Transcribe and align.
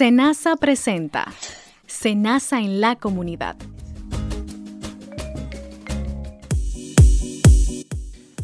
Senasa 0.00 0.56
presenta 0.56 1.30
Senasa 1.86 2.58
en 2.58 2.80
la 2.80 2.96
comunidad. 2.96 3.54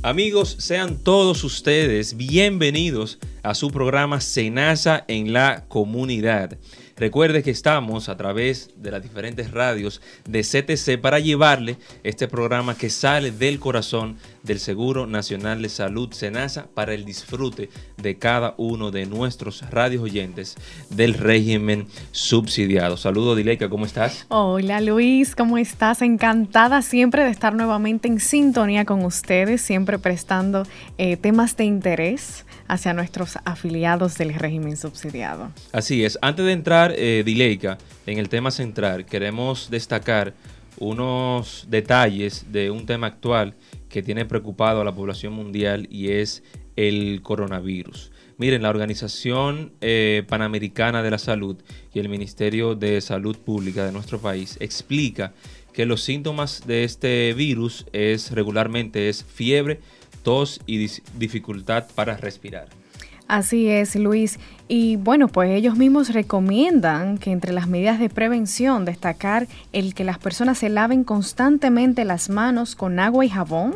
Amigos, 0.02 0.56
sean 0.58 0.98
todos 1.02 1.44
ustedes 1.44 2.14
bienvenidos 2.18 3.18
a 3.42 3.54
su 3.54 3.70
programa 3.70 4.20
Senasa 4.20 5.06
en 5.08 5.32
la 5.32 5.64
comunidad. 5.66 6.58
Recuerde 6.98 7.42
que 7.42 7.52
estamos 7.52 8.10
a 8.10 8.18
través 8.18 8.70
de 8.76 8.90
las 8.90 9.02
diferentes 9.02 9.50
radios 9.50 10.02
de 10.28 10.42
CTC 10.42 11.00
para 11.00 11.20
llevarle 11.20 11.78
este 12.02 12.28
programa 12.28 12.76
que 12.76 12.90
sale 12.90 13.30
del 13.30 13.58
corazón 13.60 14.18
del 14.46 14.60
Seguro 14.60 15.06
Nacional 15.06 15.60
de 15.60 15.68
Salud 15.68 16.12
SENASA 16.12 16.68
para 16.72 16.94
el 16.94 17.04
disfrute 17.04 17.68
de 17.96 18.16
cada 18.16 18.54
uno 18.56 18.90
de 18.90 19.04
nuestros 19.04 19.68
radios 19.70 20.02
oyentes 20.02 20.56
del 20.88 21.14
régimen 21.14 21.86
subsidiado. 22.12 22.96
Saludos 22.96 23.36
Dileika, 23.36 23.68
¿cómo 23.68 23.84
estás? 23.84 24.24
Hola 24.28 24.80
Luis, 24.80 25.34
¿cómo 25.34 25.58
estás? 25.58 26.00
Encantada 26.00 26.80
siempre 26.82 27.24
de 27.24 27.30
estar 27.30 27.54
nuevamente 27.54 28.08
en 28.08 28.20
sintonía 28.20 28.84
con 28.84 29.04
ustedes, 29.04 29.60
siempre 29.60 29.98
prestando 29.98 30.62
eh, 30.96 31.16
temas 31.16 31.56
de 31.56 31.64
interés 31.64 32.46
hacia 32.68 32.94
nuestros 32.94 33.38
afiliados 33.44 34.16
del 34.16 34.34
régimen 34.34 34.76
subsidiado. 34.76 35.50
Así 35.72 36.04
es, 36.04 36.18
antes 36.22 36.46
de 36.46 36.52
entrar, 36.52 36.92
eh, 36.96 37.22
Dileika, 37.26 37.78
en 38.06 38.18
el 38.18 38.28
tema 38.28 38.50
central, 38.50 39.04
queremos 39.06 39.70
destacar 39.70 40.34
unos 40.78 41.66
detalles 41.68 42.46
de 42.52 42.70
un 42.70 42.86
tema 42.86 43.08
actual 43.08 43.54
que 43.96 44.02
tiene 44.02 44.26
preocupado 44.26 44.82
a 44.82 44.84
la 44.84 44.94
población 44.94 45.32
mundial 45.32 45.88
y 45.90 46.10
es 46.10 46.42
el 46.76 47.22
coronavirus. 47.22 48.12
Miren, 48.36 48.60
la 48.60 48.68
Organización 48.68 49.72
eh, 49.80 50.22
Panamericana 50.28 51.02
de 51.02 51.10
la 51.10 51.16
Salud 51.16 51.56
y 51.94 51.98
el 52.00 52.10
Ministerio 52.10 52.74
de 52.74 53.00
Salud 53.00 53.38
Pública 53.38 53.86
de 53.86 53.92
nuestro 53.92 54.18
país 54.18 54.58
explica 54.60 55.32
que 55.72 55.86
los 55.86 56.02
síntomas 56.02 56.66
de 56.66 56.84
este 56.84 57.32
virus 57.32 57.86
es 57.94 58.32
regularmente 58.32 59.08
es 59.08 59.24
fiebre, 59.24 59.80
tos 60.22 60.60
y 60.66 60.90
dificultad 61.16 61.86
para 61.94 62.18
respirar. 62.18 62.68
Así 63.28 63.68
es, 63.68 63.96
Luis. 63.96 64.38
Y 64.68 64.96
bueno, 64.96 65.26
pues 65.26 65.50
ellos 65.50 65.76
mismos 65.76 66.10
recomiendan 66.12 67.18
que 67.18 67.32
entre 67.32 67.52
las 67.52 67.66
medidas 67.66 67.98
de 67.98 68.08
prevención 68.08 68.84
destacar 68.84 69.48
el 69.72 69.94
que 69.94 70.04
las 70.04 70.18
personas 70.18 70.58
se 70.58 70.68
laven 70.68 71.02
constantemente 71.02 72.04
las 72.04 72.30
manos 72.30 72.76
con 72.76 73.00
agua 73.00 73.24
y 73.24 73.28
jabón, 73.28 73.74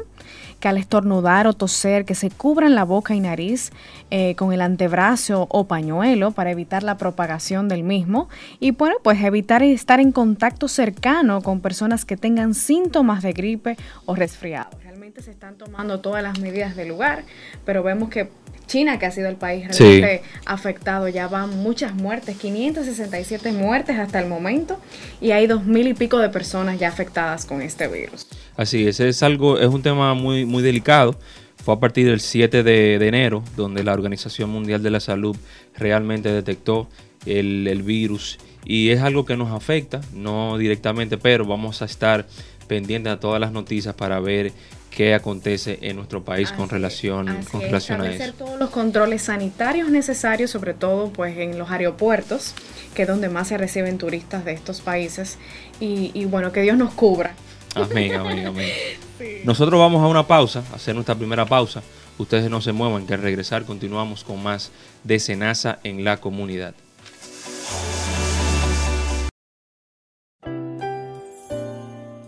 que 0.61 0.69
al 0.69 0.77
estornudar 0.77 1.49
o 1.49 1.53
toser, 1.53 2.05
que 2.05 2.15
se 2.15 2.31
cubran 2.31 2.77
la 2.77 2.85
boca 2.85 3.15
y 3.15 3.21
nariz 3.21 3.73
eh, 4.11 4.37
con 4.37 4.53
el 4.53 4.61
antebrazo 4.61 5.47
o 5.51 5.65
pañuelo 5.67 6.31
para 6.31 6.51
evitar 6.51 6.83
la 6.85 6.97
propagación 6.97 7.67
del 7.67 7.83
mismo. 7.83 8.29
Y 8.61 8.71
bueno, 8.73 8.97
pues 9.03 9.21
evitar 9.23 9.65
estar 9.65 9.99
en 9.99 10.13
contacto 10.13 10.69
cercano 10.69 11.41
con 11.43 11.61
personas 11.61 12.05
que 12.05 12.17
tengan 12.17 12.55
síntomas 12.55 13.23
de 13.23 13.33
gripe 13.33 13.77
o 14.07 14.15
resfriado. 14.15 14.71
Realmente 14.83 15.23
se 15.23 15.31
están 15.31 15.57
tomando 15.57 16.01
todas 16.01 16.23
las 16.23 16.39
medidas 16.39 16.77
del 16.77 16.89
lugar, 16.89 17.25
pero 17.65 17.83
vemos 17.83 18.11
que 18.11 18.29
China, 18.71 19.01
que 19.01 19.07
ha 19.07 19.11
sido 19.11 19.29
el 19.29 19.35
país 19.35 19.67
realmente 19.67 20.23
afectado, 20.47 21.09
ya 21.09 21.27
van 21.27 21.51
muchas 21.59 21.93
muertes, 21.93 22.37
567 22.37 23.51
muertes 23.51 23.99
hasta 23.99 24.21
el 24.21 24.29
momento, 24.29 24.79
y 25.21 25.33
hay 25.33 25.49
dos 25.49 25.65
mil 25.65 25.89
y 25.89 25.95
pico 25.95 26.19
de 26.19 26.29
personas 26.29 26.79
ya 26.79 26.87
afectadas 26.87 27.47
con 27.47 27.63
este 27.63 27.89
virus. 27.89 28.29
Así 28.57 28.87
es, 28.87 29.01
es 29.01 29.25
algo, 29.25 29.59
es 29.59 29.67
un 29.67 29.83
tema 29.83 30.15
muy, 30.15 30.45
muy 30.45 30.63
delicado. 30.63 31.19
Fue 31.65 31.75
a 31.75 31.81
partir 31.81 32.07
del 32.07 32.21
7 32.21 32.63
de, 32.63 32.95
enero 33.07 33.43
donde 33.57 33.83
la 33.83 33.93
Organización 33.93 34.51
Mundial 34.51 34.83
de 34.85 34.91
la 34.91 35.01
Salud 35.01 35.37
realmente 35.77 36.31
detectó 36.33 36.89
el, 37.27 37.67
el 37.67 37.83
virus 37.83 38.39
y 38.65 38.91
es 38.91 39.01
algo 39.01 39.25
que 39.25 39.37
nos 39.37 39.51
afecta, 39.51 40.01
no 40.15 40.57
directamente, 40.59 41.19
pero 41.19 41.45
vamos 41.45 41.83
a 41.83 41.87
estar 41.87 42.27
pendientes 42.69 43.13
a 43.13 43.19
todas 43.19 43.41
las 43.41 43.51
noticias 43.51 43.97
para 43.97 44.21
ver 44.21 44.53
qué 44.91 45.15
acontece 45.15 45.79
en 45.83 45.97
nuestro 45.97 46.23
país 46.25 46.53
con 46.53 46.69
relación, 46.69 47.45
con 47.51 47.61
relación 47.63 48.01
a 48.01 48.11
eso. 48.11 48.33
todos 48.35 48.59
los 48.59 48.71
controles 48.71 49.23
sanitarios 49.23 49.91
necesarios, 49.91 50.51
sobre 50.51 50.75
todo 50.75 51.11
pues 51.13 51.39
en 51.39 51.59
los 51.59 51.71
aeropuertos, 51.71 52.55
que 52.95 53.03
es 53.03 53.09
donde 53.09 53.29
más 53.29 53.49
se 53.49 53.57
reciben 53.57 53.99
turistas 53.99 54.45
de 54.45 54.53
estos 54.53 54.81
países. 54.81 55.39
Y, 55.79 56.25
bueno, 56.27 56.53
que 56.53 56.61
Dios 56.63 56.77
nos 56.77 56.93
cubra. 56.93 57.35
Amén, 57.75 58.15
amén, 58.15 58.47
amén. 58.47 58.71
Nosotros 59.45 59.79
vamos 59.79 60.03
a 60.03 60.09
una 60.09 60.27
pausa, 60.27 60.63
a 60.73 60.77
hacer 60.77 60.95
nuestra 60.95 61.15
primera 61.15 61.47
pausa. 61.47 61.83
Ustedes 62.19 62.51
no 62.51 62.61
se 62.61 62.73
muevan, 62.73 63.07
que 63.07 63.15
al 63.15 63.23
regresar 63.23 63.65
continuamos 63.65 64.25
con 64.25 64.43
más 64.43 64.71
de 65.05 65.19
Senasa 65.19 65.79
en 65.85 66.05
la 66.05 66.19
comunidad. 66.19 66.75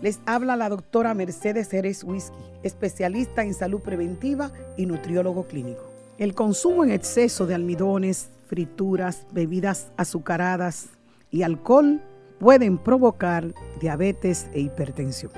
Les 0.03 0.19
habla 0.25 0.57
la 0.57 0.67
doctora 0.67 1.13
Mercedes 1.13 1.69
Jerez 1.69 2.03
Whisky, 2.03 2.35
especialista 2.61 3.45
en 3.45 3.53
salud 3.53 3.79
preventiva 3.79 4.51
y 4.75 4.85
nutriólogo 4.85 5.47
clínico. 5.47 5.89
El 6.17 6.35
consumo 6.35 6.83
en 6.83 6.91
exceso 6.91 7.47
de 7.47 7.55
almidones, 7.55 8.29
frituras, 8.47 9.25
bebidas 9.31 9.93
azucaradas 9.95 10.89
y 11.31 11.43
alcohol 11.43 12.01
pueden 12.37 12.79
provocar 12.79 13.53
diabetes 13.79 14.49
e 14.51 14.59
hipertensión. 14.59 15.31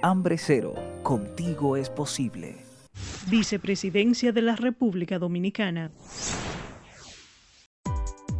Hambre 0.00 0.38
cero, 0.38 0.74
contigo 1.02 1.76
es 1.76 1.90
posible. 1.90 2.56
Vicepresidencia 3.28 4.32
de 4.32 4.40
la 4.40 4.56
República 4.56 5.18
Dominicana. 5.18 5.90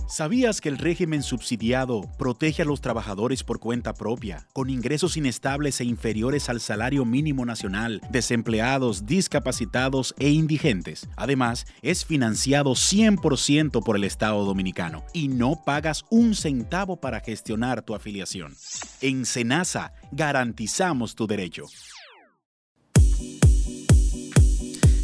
¿Sabías 0.08 0.62
que 0.62 0.70
el 0.70 0.78
régimen 0.78 1.22
subsidiado 1.22 2.00
protege 2.16 2.62
a 2.62 2.64
los 2.64 2.80
trabajadores 2.80 3.44
por 3.44 3.60
cuenta 3.60 3.92
propia, 3.92 4.46
con 4.54 4.70
ingresos 4.70 5.19
inestables 5.19 5.82
e 5.82 5.84
inferiores 5.84 6.48
al 6.48 6.60
salario 6.60 7.04
mínimo 7.04 7.44
nacional, 7.44 8.00
desempleados, 8.10 9.04
discapacitados 9.04 10.14
e 10.18 10.30
indigentes? 10.30 11.06
Además, 11.14 11.66
es 11.82 12.06
financiado 12.06 12.70
100% 12.70 13.84
por 13.84 13.97
el 13.97 14.04
Estado 14.04 14.47
dominicano 14.47 15.04
y 15.12 15.28
no 15.28 15.62
pagas 15.62 16.06
un 16.08 16.34
centavo 16.34 16.97
para 16.97 17.20
gestionar 17.20 17.82
tu 17.82 17.94
afiliación. 17.94 18.54
En 19.02 19.26
Senasa 19.26 19.92
garantizamos 20.10 21.16
tu 21.16 21.26
derecho. 21.26 21.66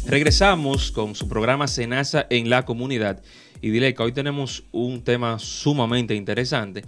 Regresamos 0.07 0.91
con 0.91 1.13
su 1.13 1.27
programa 1.27 1.67
Senasa 1.67 2.25
en 2.29 2.49
la 2.49 2.63
comunidad 2.63 3.21
y 3.65 3.71
dile 3.71 3.95
que 3.95 4.03
hoy 4.03 4.11
tenemos 4.11 4.63
un 4.71 5.03
tema 5.03 5.39
sumamente 5.39 6.13
interesante 6.13 6.85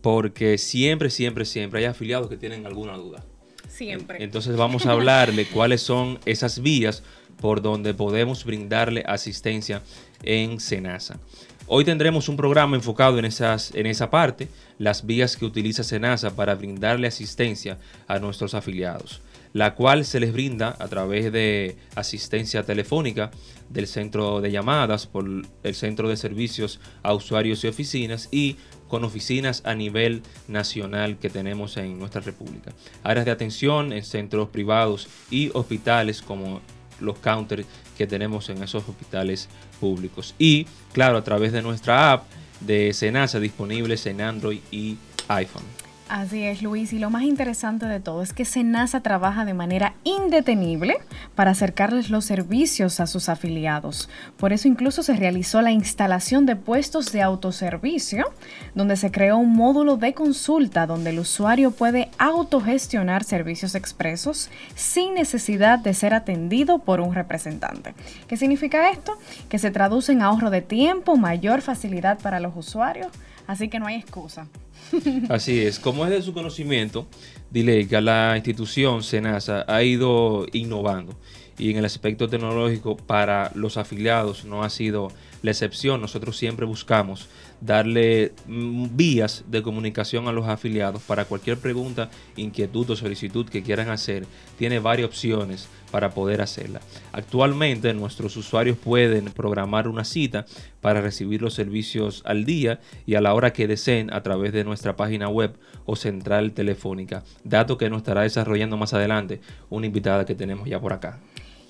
porque 0.00 0.56
siempre, 0.56 1.10
siempre, 1.10 1.44
siempre 1.44 1.80
hay 1.80 1.84
afiliados 1.84 2.30
que 2.30 2.38
tienen 2.38 2.64
alguna 2.64 2.96
duda. 2.96 3.22
Siempre. 3.68 4.24
Entonces 4.24 4.56
vamos 4.56 4.86
a 4.86 4.92
hablarle 4.92 5.44
cuáles 5.44 5.82
son 5.82 6.18
esas 6.24 6.62
vías 6.62 7.02
por 7.42 7.60
donde 7.60 7.92
podemos 7.92 8.46
brindarle 8.46 9.04
asistencia 9.06 9.82
en 10.22 10.60
Senasa. 10.60 11.20
Hoy 11.66 11.84
tendremos 11.84 12.30
un 12.30 12.38
programa 12.38 12.74
enfocado 12.74 13.18
en, 13.18 13.26
esas, 13.26 13.74
en 13.74 13.84
esa 13.84 14.08
parte, 14.08 14.48
las 14.78 15.04
vías 15.04 15.36
que 15.36 15.44
utiliza 15.44 15.84
Senasa 15.84 16.34
para 16.34 16.54
brindarle 16.54 17.06
asistencia 17.06 17.76
a 18.08 18.18
nuestros 18.18 18.54
afiliados 18.54 19.20
la 19.54 19.76
cual 19.76 20.04
se 20.04 20.20
les 20.20 20.32
brinda 20.32 20.76
a 20.78 20.88
través 20.88 21.32
de 21.32 21.76
asistencia 21.94 22.64
telefónica 22.64 23.30
del 23.70 23.86
centro 23.86 24.40
de 24.40 24.50
llamadas 24.50 25.06
por 25.06 25.24
el 25.62 25.74
centro 25.74 26.08
de 26.08 26.16
servicios 26.16 26.80
a 27.02 27.14
usuarios 27.14 27.62
y 27.64 27.68
oficinas 27.68 28.28
y 28.32 28.56
con 28.88 29.04
oficinas 29.04 29.62
a 29.64 29.74
nivel 29.74 30.22
nacional 30.48 31.18
que 31.18 31.30
tenemos 31.30 31.76
en 31.76 31.98
nuestra 31.98 32.20
república. 32.20 32.72
Áreas 33.04 33.24
de 33.24 33.30
atención 33.30 33.92
en 33.92 34.04
centros 34.04 34.48
privados 34.48 35.08
y 35.30 35.50
hospitales 35.54 36.20
como 36.20 36.60
los 37.00 37.18
counters 37.20 37.66
que 37.96 38.08
tenemos 38.08 38.48
en 38.48 38.60
esos 38.60 38.88
hospitales 38.88 39.48
públicos. 39.78 40.34
Y 40.36 40.66
claro, 40.92 41.16
a 41.16 41.24
través 41.24 41.52
de 41.52 41.62
nuestra 41.62 42.12
app 42.12 42.24
de 42.60 42.92
Senasa 42.92 43.38
disponibles 43.38 44.04
en 44.06 44.20
Android 44.20 44.60
y 44.72 44.96
iPhone. 45.28 45.83
Así 46.08 46.42
es, 46.42 46.60
Luis. 46.60 46.92
Y 46.92 46.98
lo 46.98 47.08
más 47.08 47.22
interesante 47.22 47.86
de 47.86 47.98
todo 47.98 48.22
es 48.22 48.34
que 48.34 48.44
Senasa 48.44 49.00
trabaja 49.00 49.46
de 49.46 49.54
manera 49.54 49.94
indetenible 50.04 50.98
para 51.34 51.52
acercarles 51.52 52.10
los 52.10 52.26
servicios 52.26 53.00
a 53.00 53.06
sus 53.06 53.30
afiliados. 53.30 54.10
Por 54.36 54.52
eso 54.52 54.68
incluso 54.68 55.02
se 55.02 55.16
realizó 55.16 55.62
la 55.62 55.72
instalación 55.72 56.44
de 56.44 56.56
puestos 56.56 57.10
de 57.10 57.22
autoservicio, 57.22 58.26
donde 58.74 58.96
se 58.96 59.10
creó 59.10 59.38
un 59.38 59.56
módulo 59.56 59.96
de 59.96 60.12
consulta 60.12 60.86
donde 60.86 61.08
el 61.08 61.20
usuario 61.20 61.70
puede 61.70 62.10
autogestionar 62.18 63.24
servicios 63.24 63.74
expresos 63.74 64.50
sin 64.74 65.14
necesidad 65.14 65.78
de 65.78 65.94
ser 65.94 66.12
atendido 66.12 66.80
por 66.80 67.00
un 67.00 67.14
representante. 67.14 67.94
¿Qué 68.28 68.36
significa 68.36 68.90
esto? 68.90 69.16
Que 69.48 69.58
se 69.58 69.70
traduce 69.70 70.12
en 70.12 70.20
ahorro 70.20 70.50
de 70.50 70.60
tiempo, 70.60 71.16
mayor 71.16 71.62
facilidad 71.62 72.18
para 72.18 72.40
los 72.40 72.54
usuarios, 72.54 73.08
así 73.46 73.68
que 73.68 73.78
no 73.78 73.86
hay 73.86 73.96
excusa. 73.96 74.48
Así 75.28 75.60
es, 75.60 75.78
como 75.78 76.04
es 76.04 76.10
de 76.10 76.22
su 76.22 76.34
conocimiento, 76.34 77.06
dile 77.50 77.86
que 77.88 78.00
la 78.00 78.34
institución 78.36 79.02
SENASA 79.02 79.64
ha 79.66 79.82
ido 79.82 80.46
innovando 80.52 81.16
y 81.58 81.70
en 81.70 81.76
el 81.76 81.84
aspecto 81.84 82.28
tecnológico 82.28 82.96
para 82.96 83.50
los 83.54 83.76
afiliados 83.76 84.44
no 84.44 84.64
ha 84.64 84.70
sido 84.70 85.08
la 85.42 85.52
excepción. 85.52 86.00
Nosotros 86.00 86.36
siempre 86.36 86.66
buscamos 86.66 87.28
darle 87.60 88.32
mm, 88.46 88.96
vías 88.96 89.44
de 89.48 89.62
comunicación 89.62 90.26
a 90.26 90.32
los 90.32 90.48
afiliados 90.48 91.02
para 91.02 91.26
cualquier 91.26 91.58
pregunta, 91.58 92.10
inquietud 92.36 92.90
o 92.90 92.96
solicitud 92.96 93.48
que 93.48 93.62
quieran 93.62 93.90
hacer. 93.90 94.26
Tiene 94.58 94.80
varias 94.80 95.08
opciones 95.08 95.68
para 95.94 96.10
poder 96.10 96.42
hacerla. 96.42 96.80
Actualmente 97.12 97.94
nuestros 97.94 98.36
usuarios 98.36 98.76
pueden 98.76 99.26
programar 99.26 99.86
una 99.86 100.02
cita 100.02 100.44
para 100.80 101.00
recibir 101.00 101.40
los 101.40 101.54
servicios 101.54 102.20
al 102.26 102.44
día 102.44 102.80
y 103.06 103.14
a 103.14 103.20
la 103.20 103.32
hora 103.32 103.52
que 103.52 103.68
deseen 103.68 104.12
a 104.12 104.20
través 104.24 104.52
de 104.52 104.64
nuestra 104.64 104.96
página 104.96 105.28
web 105.28 105.54
o 105.86 105.94
central 105.94 106.50
telefónica, 106.50 107.22
dato 107.44 107.78
que 107.78 107.88
nos 107.90 107.98
estará 107.98 108.22
desarrollando 108.22 108.76
más 108.76 108.92
adelante 108.92 109.40
una 109.70 109.86
invitada 109.86 110.26
que 110.26 110.34
tenemos 110.34 110.68
ya 110.68 110.80
por 110.80 110.92
acá. 110.92 111.20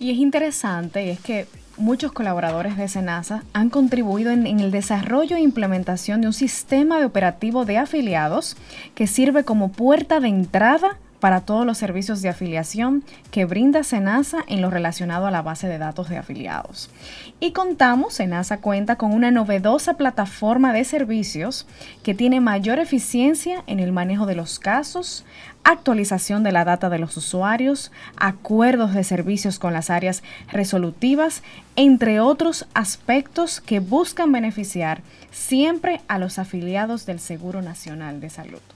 Y 0.00 0.10
es 0.10 0.16
interesante, 0.16 1.10
es 1.10 1.20
que 1.20 1.46
muchos 1.76 2.10
colaboradores 2.12 2.78
de 2.78 2.88
SENASA 2.88 3.44
han 3.52 3.68
contribuido 3.68 4.30
en, 4.30 4.46
en, 4.46 4.58
el 4.58 4.70
desarrollo 4.70 5.36
e 5.36 5.40
implementación 5.40 6.22
de 6.22 6.28
un 6.28 6.32
sistema 6.32 6.98
de 6.98 7.04
operativo 7.04 7.66
de 7.66 7.76
afiliados 7.76 8.56
que 8.94 9.06
sirve 9.06 9.44
como 9.44 9.70
puerta 9.70 10.18
de 10.18 10.28
entrada 10.28 10.98
para 11.24 11.40
todos 11.40 11.64
los 11.64 11.78
servicios 11.78 12.20
de 12.20 12.28
afiliación 12.28 13.02
que 13.30 13.46
brinda 13.46 13.82
SENASA 13.82 14.44
en 14.46 14.60
lo 14.60 14.68
relacionado 14.68 15.24
a 15.24 15.30
la 15.30 15.40
base 15.40 15.66
de 15.68 15.78
datos 15.78 16.10
de 16.10 16.18
afiliados. 16.18 16.90
Y 17.40 17.52
contamos, 17.52 18.12
SENASA 18.12 18.58
cuenta 18.58 18.96
con 18.96 19.10
una 19.10 19.30
novedosa 19.30 19.94
plataforma 19.94 20.74
de 20.74 20.84
servicios 20.84 21.66
que 22.02 22.12
tiene 22.12 22.42
mayor 22.42 22.78
eficiencia 22.78 23.64
en 23.66 23.80
el 23.80 23.90
manejo 23.90 24.26
de 24.26 24.34
los 24.34 24.58
casos, 24.58 25.24
actualización 25.62 26.42
de 26.42 26.52
la 26.52 26.66
data 26.66 26.90
de 26.90 26.98
los 26.98 27.16
usuarios, 27.16 27.90
acuerdos 28.18 28.92
de 28.92 29.02
servicios 29.02 29.58
con 29.58 29.72
las 29.72 29.88
áreas 29.88 30.22
resolutivas, 30.52 31.42
entre 31.74 32.20
otros 32.20 32.66
aspectos 32.74 33.62
que 33.62 33.80
buscan 33.80 34.30
beneficiar 34.30 35.00
siempre 35.30 36.02
a 36.06 36.18
los 36.18 36.38
afiliados 36.38 37.06
del 37.06 37.18
Seguro 37.18 37.62
Nacional 37.62 38.20
de 38.20 38.28
Salud. 38.28 38.73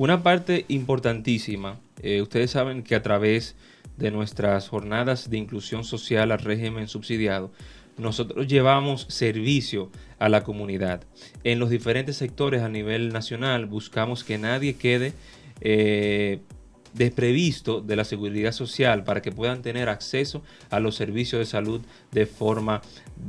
Una 0.00 0.22
parte 0.22 0.64
importantísima, 0.68 1.78
eh, 2.00 2.22
ustedes 2.22 2.52
saben 2.52 2.82
que 2.82 2.94
a 2.94 3.02
través 3.02 3.54
de 3.98 4.10
nuestras 4.10 4.66
jornadas 4.66 5.28
de 5.28 5.36
inclusión 5.36 5.84
social 5.84 6.32
al 6.32 6.38
régimen 6.38 6.88
subsidiado, 6.88 7.52
nosotros 7.98 8.46
llevamos 8.46 9.04
servicio 9.10 9.90
a 10.18 10.30
la 10.30 10.42
comunidad. 10.42 11.04
En 11.44 11.58
los 11.58 11.68
diferentes 11.68 12.16
sectores 12.16 12.62
a 12.62 12.70
nivel 12.70 13.12
nacional 13.12 13.66
buscamos 13.66 14.24
que 14.24 14.38
nadie 14.38 14.76
quede 14.76 15.12
eh, 15.60 16.38
desprevisto 16.94 17.82
de 17.82 17.96
la 17.96 18.04
seguridad 18.04 18.52
social 18.52 19.04
para 19.04 19.20
que 19.20 19.32
puedan 19.32 19.60
tener 19.60 19.90
acceso 19.90 20.42
a 20.70 20.80
los 20.80 20.94
servicios 20.94 21.40
de 21.40 21.44
salud 21.44 21.82
de 22.10 22.24
forma 22.24 22.80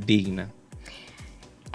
digna. 0.06 0.48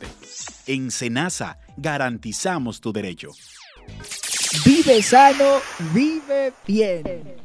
En 0.67 0.91
Senasa, 0.91 1.57
garantizamos 1.77 2.81
tu 2.81 2.93
derecho. 2.93 3.31
Vive 4.65 5.01
sano, 5.01 5.59
vive 5.93 6.53
bien. 6.65 7.44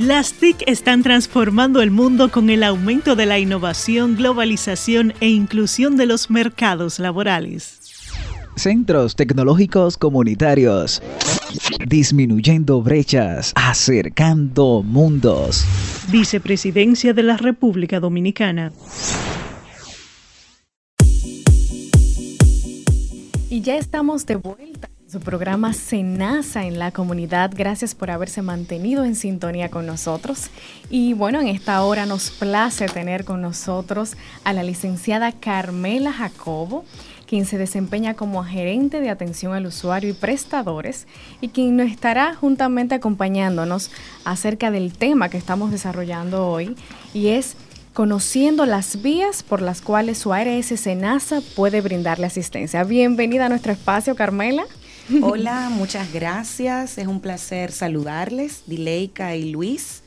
Las 0.00 0.32
TIC 0.32 0.62
están 0.66 1.02
transformando 1.02 1.82
el 1.82 1.90
mundo 1.90 2.30
con 2.30 2.48
el 2.48 2.62
aumento 2.62 3.16
de 3.16 3.26
la 3.26 3.38
innovación, 3.38 4.16
globalización 4.16 5.12
e 5.20 5.28
inclusión 5.28 5.98
de 5.98 6.06
los 6.06 6.30
mercados 6.30 6.98
laborales. 6.98 8.00
Centros 8.56 9.14
tecnológicos 9.14 9.98
comunitarios. 9.98 11.02
Disminuyendo 11.86 12.80
brechas, 12.80 13.52
acercando 13.54 14.82
mundos. 14.82 15.66
Vicepresidencia 16.10 17.12
de 17.12 17.22
la 17.22 17.36
República 17.36 18.00
Dominicana. 18.00 18.72
Y 23.50 23.60
ya 23.60 23.76
estamos 23.76 24.24
de 24.24 24.36
vuelta 24.36 24.88
su 25.10 25.18
programa 25.18 25.72
Senasa 25.72 26.66
en 26.66 26.78
la 26.78 26.92
comunidad. 26.92 27.50
Gracias 27.52 27.96
por 27.96 28.12
haberse 28.12 28.42
mantenido 28.42 29.04
en 29.04 29.16
sintonía 29.16 29.68
con 29.68 29.84
nosotros. 29.84 30.50
Y 30.88 31.14
bueno, 31.14 31.40
en 31.40 31.48
esta 31.48 31.82
hora 31.82 32.06
nos 32.06 32.30
place 32.30 32.86
tener 32.86 33.24
con 33.24 33.42
nosotros 33.42 34.12
a 34.44 34.52
la 34.52 34.62
licenciada 34.62 35.32
Carmela 35.32 36.12
Jacobo, 36.12 36.84
quien 37.26 37.44
se 37.44 37.58
desempeña 37.58 38.14
como 38.14 38.44
gerente 38.44 39.00
de 39.00 39.10
atención 39.10 39.52
al 39.52 39.66
usuario 39.66 40.10
y 40.10 40.12
prestadores 40.12 41.08
y 41.40 41.48
quien 41.48 41.76
nos 41.76 41.90
estará 41.90 42.36
juntamente 42.36 42.94
acompañándonos 42.94 43.90
acerca 44.24 44.70
del 44.70 44.92
tema 44.92 45.28
que 45.28 45.38
estamos 45.38 45.72
desarrollando 45.72 46.46
hoy 46.46 46.76
y 47.14 47.28
es 47.28 47.56
conociendo 47.94 48.64
las 48.64 49.02
vías 49.02 49.42
por 49.42 49.60
las 49.60 49.82
cuales 49.82 50.18
su 50.18 50.32
ARS 50.32 50.66
Senasa 50.66 51.40
puede 51.56 51.80
brindarle 51.80 52.26
asistencia. 52.26 52.84
Bienvenida 52.84 53.46
a 53.46 53.48
nuestro 53.48 53.72
espacio, 53.72 54.14
Carmela. 54.14 54.62
Hola, 55.22 55.70
muchas 55.70 56.12
gracias. 56.12 56.96
Es 56.96 57.06
un 57.08 57.20
placer 57.20 57.72
saludarles, 57.72 58.62
Dileika 58.66 59.34
y 59.34 59.50
Luis. 59.50 60.02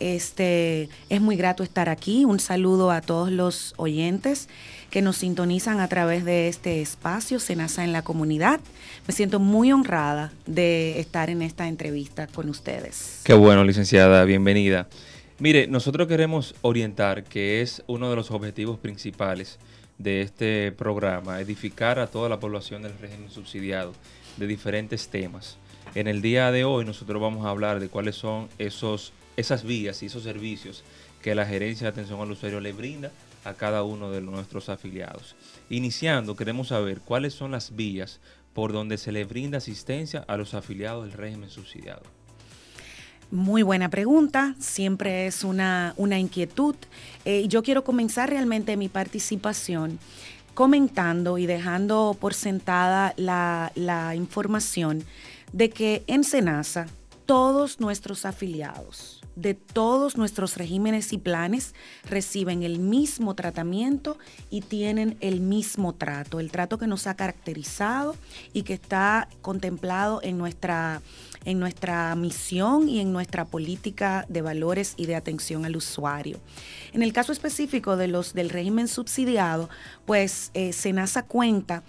Este 0.00 0.88
es 1.10 1.20
muy 1.20 1.36
grato 1.36 1.62
estar 1.62 1.90
aquí. 1.90 2.24
Un 2.24 2.40
saludo 2.40 2.90
a 2.90 3.02
todos 3.02 3.30
los 3.30 3.74
oyentes 3.76 4.48
que 4.90 5.02
nos 5.02 5.18
sintonizan 5.18 5.80
a 5.80 5.88
través 5.88 6.24
de 6.24 6.48
este 6.48 6.80
espacio 6.80 7.40
Senasa 7.40 7.84
en 7.84 7.92
la 7.92 8.02
comunidad. 8.02 8.60
Me 9.06 9.12
siento 9.12 9.38
muy 9.38 9.70
honrada 9.70 10.32
de 10.46 10.98
estar 10.98 11.28
en 11.28 11.42
esta 11.42 11.68
entrevista 11.68 12.26
con 12.26 12.48
ustedes. 12.48 13.20
Qué 13.24 13.34
bueno, 13.34 13.64
licenciada, 13.64 14.24
bienvenida. 14.24 14.88
Mire, 15.38 15.66
nosotros 15.66 16.08
queremos 16.08 16.54
orientar, 16.62 17.24
que 17.24 17.60
es 17.60 17.82
uno 17.86 18.08
de 18.08 18.16
los 18.16 18.30
objetivos 18.30 18.78
principales 18.78 19.58
de 19.98 20.22
este 20.22 20.72
programa, 20.72 21.40
edificar 21.40 21.98
a 21.98 22.06
toda 22.06 22.28
la 22.30 22.40
población 22.40 22.82
del 22.82 22.96
régimen 22.98 23.30
subsidiado 23.30 23.92
de 24.38 24.46
diferentes 24.46 25.08
temas. 25.08 25.58
En 25.94 26.06
el 26.06 26.22
día 26.22 26.50
de 26.52 26.64
hoy 26.64 26.84
nosotros 26.84 27.20
vamos 27.20 27.46
a 27.46 27.50
hablar 27.50 27.80
de 27.80 27.88
cuáles 27.88 28.16
son 28.16 28.48
esos, 28.58 29.12
esas 29.36 29.64
vías 29.64 30.02
y 30.02 30.06
esos 30.06 30.22
servicios 30.22 30.84
que 31.22 31.34
la 31.34 31.46
gerencia 31.46 31.86
de 31.86 31.90
atención 31.90 32.20
al 32.20 32.30
usuario 32.30 32.60
le 32.60 32.72
brinda 32.72 33.10
a 33.44 33.54
cada 33.54 33.82
uno 33.82 34.10
de 34.10 34.20
nuestros 34.20 34.68
afiliados. 34.68 35.34
Iniciando, 35.70 36.36
queremos 36.36 36.68
saber 36.68 37.00
cuáles 37.00 37.34
son 37.34 37.50
las 37.50 37.74
vías 37.74 38.20
por 38.52 38.72
donde 38.72 38.98
se 38.98 39.12
le 39.12 39.24
brinda 39.24 39.58
asistencia 39.58 40.24
a 40.26 40.36
los 40.36 40.54
afiliados 40.54 41.04
del 41.04 41.12
régimen 41.12 41.50
subsidiado. 41.50 42.02
Muy 43.30 43.62
buena 43.62 43.90
pregunta, 43.90 44.54
siempre 44.58 45.26
es 45.26 45.44
una, 45.44 45.94
inquietud. 45.98 46.74
Eh, 47.26 47.46
yo 47.46 47.62
quiero 47.62 47.84
comenzar 47.84 48.30
realmente 48.30 48.76
mi 48.78 48.88
participación 48.88 49.98
comentando 50.58 51.38
y 51.38 51.46
dejando 51.46 52.16
por 52.18 52.34
sentada 52.34 53.14
la, 53.16 53.70
la 53.76 54.16
información 54.16 55.04
de 55.52 55.70
que 55.70 56.02
en 56.08 56.24
Senasa 56.24 56.88
todos 57.26 57.78
nuestros 57.78 58.24
afiliados, 58.24 59.17
de 59.40 59.54
todos 59.54 60.16
nuestros 60.16 60.56
regímenes 60.56 61.12
y 61.12 61.18
planes 61.18 61.74
reciben 62.08 62.64
el 62.64 62.80
mismo 62.80 63.34
tratamiento 63.34 64.18
y 64.50 64.62
tienen 64.62 65.16
el 65.20 65.40
mismo 65.40 65.94
trato, 65.94 66.40
el 66.40 66.50
trato 66.50 66.76
que 66.76 66.88
nos 66.88 67.06
ha 67.06 67.14
caracterizado 67.14 68.16
y 68.52 68.62
que 68.62 68.74
está 68.74 69.28
contemplado 69.40 70.20
en 70.24 70.38
nuestra, 70.38 71.02
en 71.44 71.60
nuestra 71.60 72.14
misión 72.16 72.88
y 72.88 72.98
en 72.98 73.12
nuestra 73.12 73.44
política 73.44 74.26
de 74.28 74.42
valores 74.42 74.94
y 74.96 75.06
de 75.06 75.14
atención 75.14 75.64
al 75.64 75.76
usuario. 75.76 76.40
En 76.92 77.04
el 77.04 77.12
caso 77.12 77.30
específico 77.30 77.96
de 77.96 78.08
los 78.08 78.34
del 78.34 78.50
régimen 78.50 78.88
subsidiado, 78.88 79.70
pues 80.04 80.50
eh, 80.54 80.72
Senasa 80.72 81.22
cuenta 81.22 81.84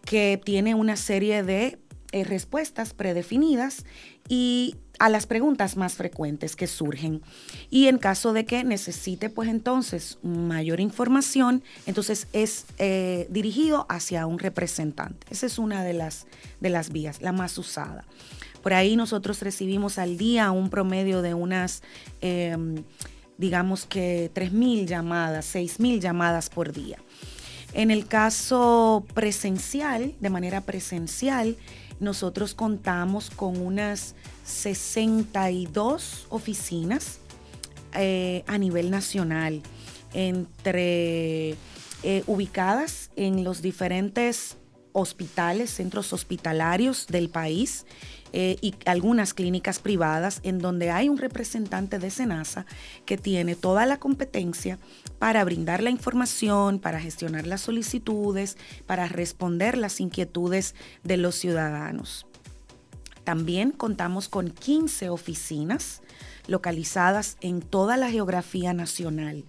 que 0.04 0.40
tiene 0.42 0.74
una 0.74 0.96
serie 0.96 1.42
de 1.42 1.78
eh, 2.12 2.24
respuestas 2.24 2.94
predefinidas 2.94 3.84
y 4.28 4.76
a 4.98 5.08
las 5.08 5.26
preguntas 5.26 5.76
más 5.76 5.94
frecuentes 5.94 6.56
que 6.56 6.66
surgen. 6.66 7.22
Y 7.70 7.86
en 7.86 7.98
caso 7.98 8.32
de 8.32 8.44
que 8.44 8.64
necesite, 8.64 9.30
pues 9.30 9.48
entonces, 9.48 10.18
mayor 10.22 10.80
información, 10.80 11.62
entonces 11.86 12.26
es 12.32 12.66
eh, 12.78 13.26
dirigido 13.30 13.86
hacia 13.88 14.26
un 14.26 14.38
representante. 14.38 15.26
Esa 15.30 15.46
es 15.46 15.58
una 15.58 15.84
de 15.84 15.92
las, 15.92 16.26
de 16.60 16.70
las 16.70 16.90
vías, 16.90 17.22
la 17.22 17.32
más 17.32 17.56
usada. 17.58 18.04
Por 18.62 18.74
ahí 18.74 18.96
nosotros 18.96 19.40
recibimos 19.40 19.98
al 19.98 20.18
día 20.18 20.50
un 20.50 20.68
promedio 20.68 21.22
de 21.22 21.34
unas, 21.34 21.82
em, 22.20 22.82
digamos 23.36 23.86
que 23.86 24.30
3.000 24.34 24.86
llamadas, 24.86 25.46
6.000 25.54 26.00
llamadas 26.00 26.50
por 26.50 26.72
día. 26.72 26.98
En 27.74 27.90
el 27.90 28.06
caso 28.06 29.04
presencial, 29.14 30.14
de 30.20 30.30
manera 30.30 30.62
presencial, 30.62 31.56
nosotros 32.00 32.54
contamos 32.54 33.30
con 33.30 33.60
unas 33.60 34.14
62 34.44 36.26
oficinas 36.30 37.18
eh, 37.94 38.44
a 38.46 38.58
nivel 38.58 38.90
nacional, 38.90 39.62
entre 40.14 41.56
eh, 42.02 42.22
ubicadas 42.26 43.10
en 43.16 43.44
los 43.44 43.62
diferentes 43.62 44.56
hospitales, 44.92 45.70
centros 45.70 46.12
hospitalarios 46.12 47.06
del 47.06 47.28
país 47.28 47.86
eh, 48.32 48.56
y 48.60 48.74
algunas 48.84 49.32
clínicas 49.32 49.78
privadas 49.78 50.40
en 50.42 50.58
donde 50.58 50.90
hay 50.90 51.08
un 51.08 51.18
representante 51.18 51.98
de 51.98 52.10
SENASA 52.10 52.66
que 53.06 53.16
tiene 53.16 53.54
toda 53.54 53.86
la 53.86 53.98
competencia 53.98 54.78
para 55.18 55.44
brindar 55.44 55.82
la 55.82 55.90
información, 55.90 56.78
para 56.78 57.00
gestionar 57.00 57.46
las 57.46 57.60
solicitudes, 57.62 58.56
para 58.86 59.08
responder 59.08 59.76
las 59.76 60.00
inquietudes 60.00 60.74
de 61.04 61.16
los 61.16 61.34
ciudadanos. 61.34 62.26
También 63.24 63.72
contamos 63.72 64.28
con 64.28 64.50
15 64.50 65.10
oficinas 65.10 66.00
localizadas 66.46 67.36
en 67.40 67.60
toda 67.60 67.96
la 67.96 68.10
geografía 68.10 68.72
nacional. 68.72 69.44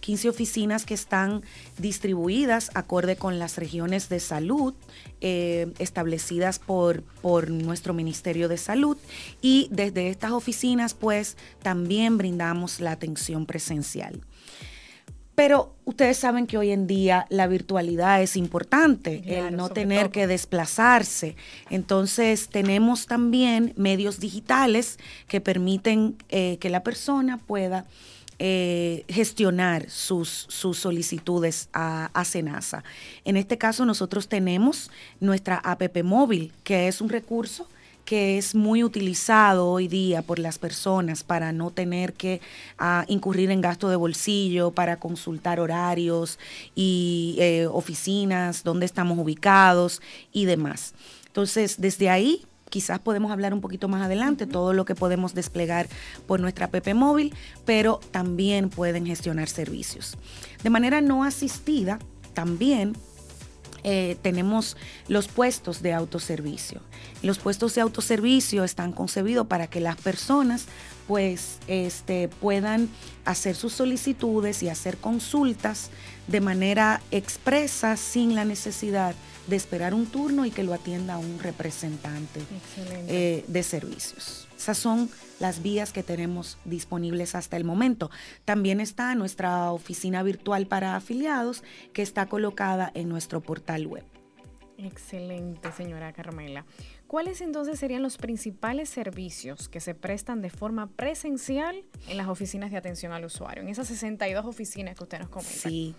15 0.00 0.28
oficinas 0.28 0.84
que 0.84 0.94
están 0.94 1.42
distribuidas 1.78 2.72
acorde 2.74 3.14
con 3.14 3.38
las 3.38 3.56
regiones 3.56 4.08
de 4.08 4.18
salud 4.18 4.74
eh, 5.20 5.72
establecidas 5.78 6.58
por, 6.58 7.04
por 7.22 7.48
nuestro 7.50 7.94
Ministerio 7.94 8.48
de 8.48 8.58
Salud 8.58 8.96
y 9.40 9.68
desde 9.70 10.08
estas 10.08 10.32
oficinas 10.32 10.94
pues 10.94 11.36
también 11.62 12.18
brindamos 12.18 12.80
la 12.80 12.90
atención 12.90 13.46
presencial. 13.46 14.20
Pero 15.34 15.74
ustedes 15.86 16.18
saben 16.18 16.46
que 16.46 16.58
hoy 16.58 16.70
en 16.70 16.86
día 16.86 17.26
la 17.30 17.46
virtualidad 17.46 18.22
es 18.22 18.36
importante, 18.36 19.22
el 19.26 19.56
no 19.56 19.70
tener 19.70 20.10
que 20.10 20.26
desplazarse. 20.26 21.36
Entonces 21.70 22.48
tenemos 22.48 23.06
también 23.06 23.72
medios 23.76 24.20
digitales 24.20 24.98
que 25.28 25.40
permiten 25.40 26.16
eh, 26.28 26.58
que 26.60 26.68
la 26.68 26.82
persona 26.82 27.38
pueda 27.38 27.86
eh, 28.38 29.04
gestionar 29.08 29.88
sus, 29.88 30.46
sus 30.48 30.78
solicitudes 30.78 31.68
a, 31.72 32.10
a, 32.12 32.24
Senasa. 32.24 32.84
En 33.24 33.36
este 33.36 33.56
caso 33.56 33.86
nosotros 33.86 34.28
tenemos 34.28 34.90
nuestra 35.20 35.56
APP 35.56 36.02
móvil, 36.02 36.52
que 36.64 36.88
es 36.88 37.00
un 37.00 37.08
recurso 37.08 37.68
que 38.04 38.38
es 38.38 38.54
muy 38.54 38.82
utilizado 38.84 39.68
hoy 39.68 39.88
día 39.88 40.22
por 40.22 40.38
las 40.38 40.58
personas 40.58 41.24
para 41.24 41.52
no 41.52 41.70
tener 41.70 42.12
que 42.12 42.40
ah, 42.78 43.04
incurrir 43.08 43.50
en 43.50 43.60
gasto 43.60 43.88
de 43.88 43.96
bolsillo, 43.96 44.70
para 44.72 44.98
consultar 44.98 45.60
horarios 45.60 46.38
y 46.74 47.36
eh, 47.38 47.66
oficinas, 47.66 48.64
dónde 48.64 48.86
estamos 48.86 49.18
ubicados 49.18 50.00
y 50.32 50.44
demás. 50.44 50.94
Entonces, 51.26 51.80
desde 51.80 52.10
ahí 52.10 52.44
quizás 52.72 52.98
podemos 52.98 53.30
hablar 53.30 53.52
un 53.52 53.60
poquito 53.60 53.86
más 53.86 54.02
adelante, 54.02 54.46
todo 54.46 54.72
lo 54.72 54.86
que 54.86 54.94
podemos 54.94 55.34
desplegar 55.34 55.88
por 56.26 56.40
nuestra 56.40 56.68
PP 56.68 56.94
móvil, 56.94 57.34
pero 57.66 58.00
también 58.10 58.70
pueden 58.70 59.04
gestionar 59.04 59.48
servicios. 59.48 60.16
De 60.64 60.70
manera 60.70 61.02
no 61.02 61.22
asistida, 61.22 61.98
también 62.32 62.96
eh, 63.84 64.16
tenemos 64.22 64.76
los 65.08 65.28
puestos 65.28 65.82
de 65.82 65.92
autoservicio. 65.92 66.80
Los 67.22 67.38
puestos 67.38 67.74
de 67.74 67.80
autoservicio 67.80 68.64
están 68.64 68.92
concebidos 68.92 69.46
para 69.46 69.66
que 69.66 69.80
las 69.80 69.96
personas 69.96 70.66
pues 71.08 71.58
este, 71.66 72.28
puedan 72.28 72.88
hacer 73.24 73.56
sus 73.56 73.72
solicitudes 73.72 74.62
y 74.62 74.68
hacer 74.68 74.96
consultas 74.96 75.90
de 76.28 76.40
manera 76.40 77.02
expresa 77.10 77.96
sin 77.96 78.34
la 78.34 78.44
necesidad 78.44 79.14
esperar 79.50 79.94
un 79.94 80.06
turno 80.06 80.46
y 80.46 80.50
que 80.50 80.62
lo 80.62 80.72
atienda 80.72 81.18
un 81.18 81.38
representante 81.38 82.40
eh, 83.08 83.44
de 83.46 83.62
servicios. 83.62 84.48
Esas 84.56 84.78
son 84.78 85.10
las 85.40 85.62
vías 85.62 85.92
que 85.92 86.02
tenemos 86.02 86.58
disponibles 86.64 87.34
hasta 87.34 87.56
el 87.56 87.64
momento. 87.64 88.10
También 88.44 88.80
está 88.80 89.14
nuestra 89.14 89.72
oficina 89.72 90.22
virtual 90.22 90.66
para 90.66 90.94
afiliados 90.94 91.64
que 91.92 92.02
está 92.02 92.26
colocada 92.26 92.90
en 92.94 93.08
nuestro 93.08 93.40
portal 93.40 93.86
web. 93.86 94.04
Excelente, 94.78 95.70
señora 95.72 96.12
Carmela. 96.12 96.64
¿Cuáles 97.12 97.42
entonces 97.42 97.78
serían 97.78 98.00
los 98.02 98.16
principales 98.16 98.88
servicios 98.88 99.68
que 99.68 99.80
se 99.80 99.94
prestan 99.94 100.40
de 100.40 100.48
forma 100.48 100.86
presencial 100.86 101.84
en 102.08 102.16
las 102.16 102.26
oficinas 102.26 102.70
de 102.70 102.78
atención 102.78 103.12
al 103.12 103.26
usuario, 103.26 103.62
en 103.62 103.68
esas 103.68 103.88
62 103.88 104.46
oficinas 104.46 104.96
que 104.96 105.02
usted 105.02 105.18
nos 105.18 105.28
comenta? 105.28 105.52
Sí, 105.52 105.94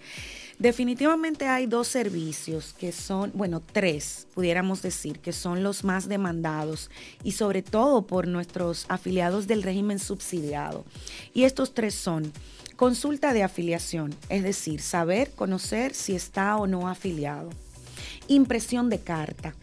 definitivamente 0.57 1.45
hay 1.45 1.67
dos 1.67 1.87
servicios 1.87 2.73
que 2.73 2.91
son, 2.91 3.31
bueno, 3.35 3.61
tres, 3.61 4.27
pudiéramos 4.33 4.81
decir, 4.81 5.19
que 5.19 5.33
son 5.33 5.61
los 5.61 5.83
más 5.83 6.09
demandados 6.09 6.89
y 7.23 7.33
sobre 7.33 7.61
todo 7.61 8.07
por 8.07 8.27
nuestros 8.27 8.87
afiliados 8.89 9.45
del 9.45 9.61
régimen 9.61 9.99
subsidiado. 9.99 10.83
Y 11.31 11.43
estos 11.43 11.75
tres 11.75 11.93
son 11.93 12.33
consulta 12.75 13.33
de 13.33 13.43
afiliación, 13.43 14.15
es 14.29 14.41
decir, 14.41 14.81
saber, 14.81 15.29
conocer 15.33 15.93
si 15.93 16.15
está 16.15 16.57
o 16.57 16.65
no 16.65 16.89
afiliado 16.89 17.51
Impresión 18.27 18.89
de 18.89 18.99
carta 18.99 19.53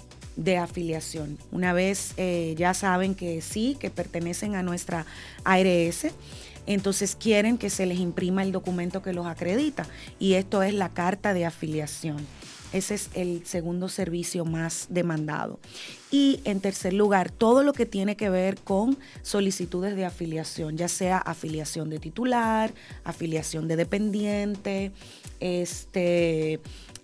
de 0.40 0.56
afiliación. 0.56 1.38
Una 1.52 1.72
vez 1.72 2.14
eh, 2.16 2.54
ya 2.56 2.72
saben 2.72 3.14
que 3.14 3.42
sí, 3.42 3.76
que 3.78 3.90
pertenecen 3.90 4.54
a 4.54 4.62
nuestra 4.62 5.04
ARS, 5.44 6.06
entonces 6.66 7.14
quieren 7.14 7.58
que 7.58 7.68
se 7.68 7.84
les 7.84 7.98
imprima 7.98 8.42
el 8.42 8.50
documento 8.50 9.02
que 9.02 9.12
los 9.12 9.26
acredita 9.26 9.86
y 10.18 10.34
esto 10.34 10.62
es 10.62 10.72
la 10.72 10.88
carta 10.88 11.34
de 11.34 11.44
afiliación. 11.44 12.26
Ese 12.72 12.94
es 12.94 13.10
el 13.14 13.44
segundo 13.44 13.88
servicio 13.88 14.44
más 14.44 14.86
demandado. 14.90 15.58
Y 16.12 16.40
en 16.44 16.60
tercer 16.60 16.92
lugar, 16.92 17.30
todo 17.30 17.64
lo 17.64 17.72
que 17.72 17.84
tiene 17.84 18.16
que 18.16 18.30
ver 18.30 18.58
con 18.58 18.96
solicitudes 19.22 19.96
de 19.96 20.04
afiliación, 20.04 20.76
ya 20.76 20.86
sea 20.86 21.18
afiliación 21.18 21.90
de 21.90 21.98
titular, 21.98 22.72
afiliación 23.02 23.66
de 23.66 23.74
dependiente, 23.74 24.92
este, 25.40 26.60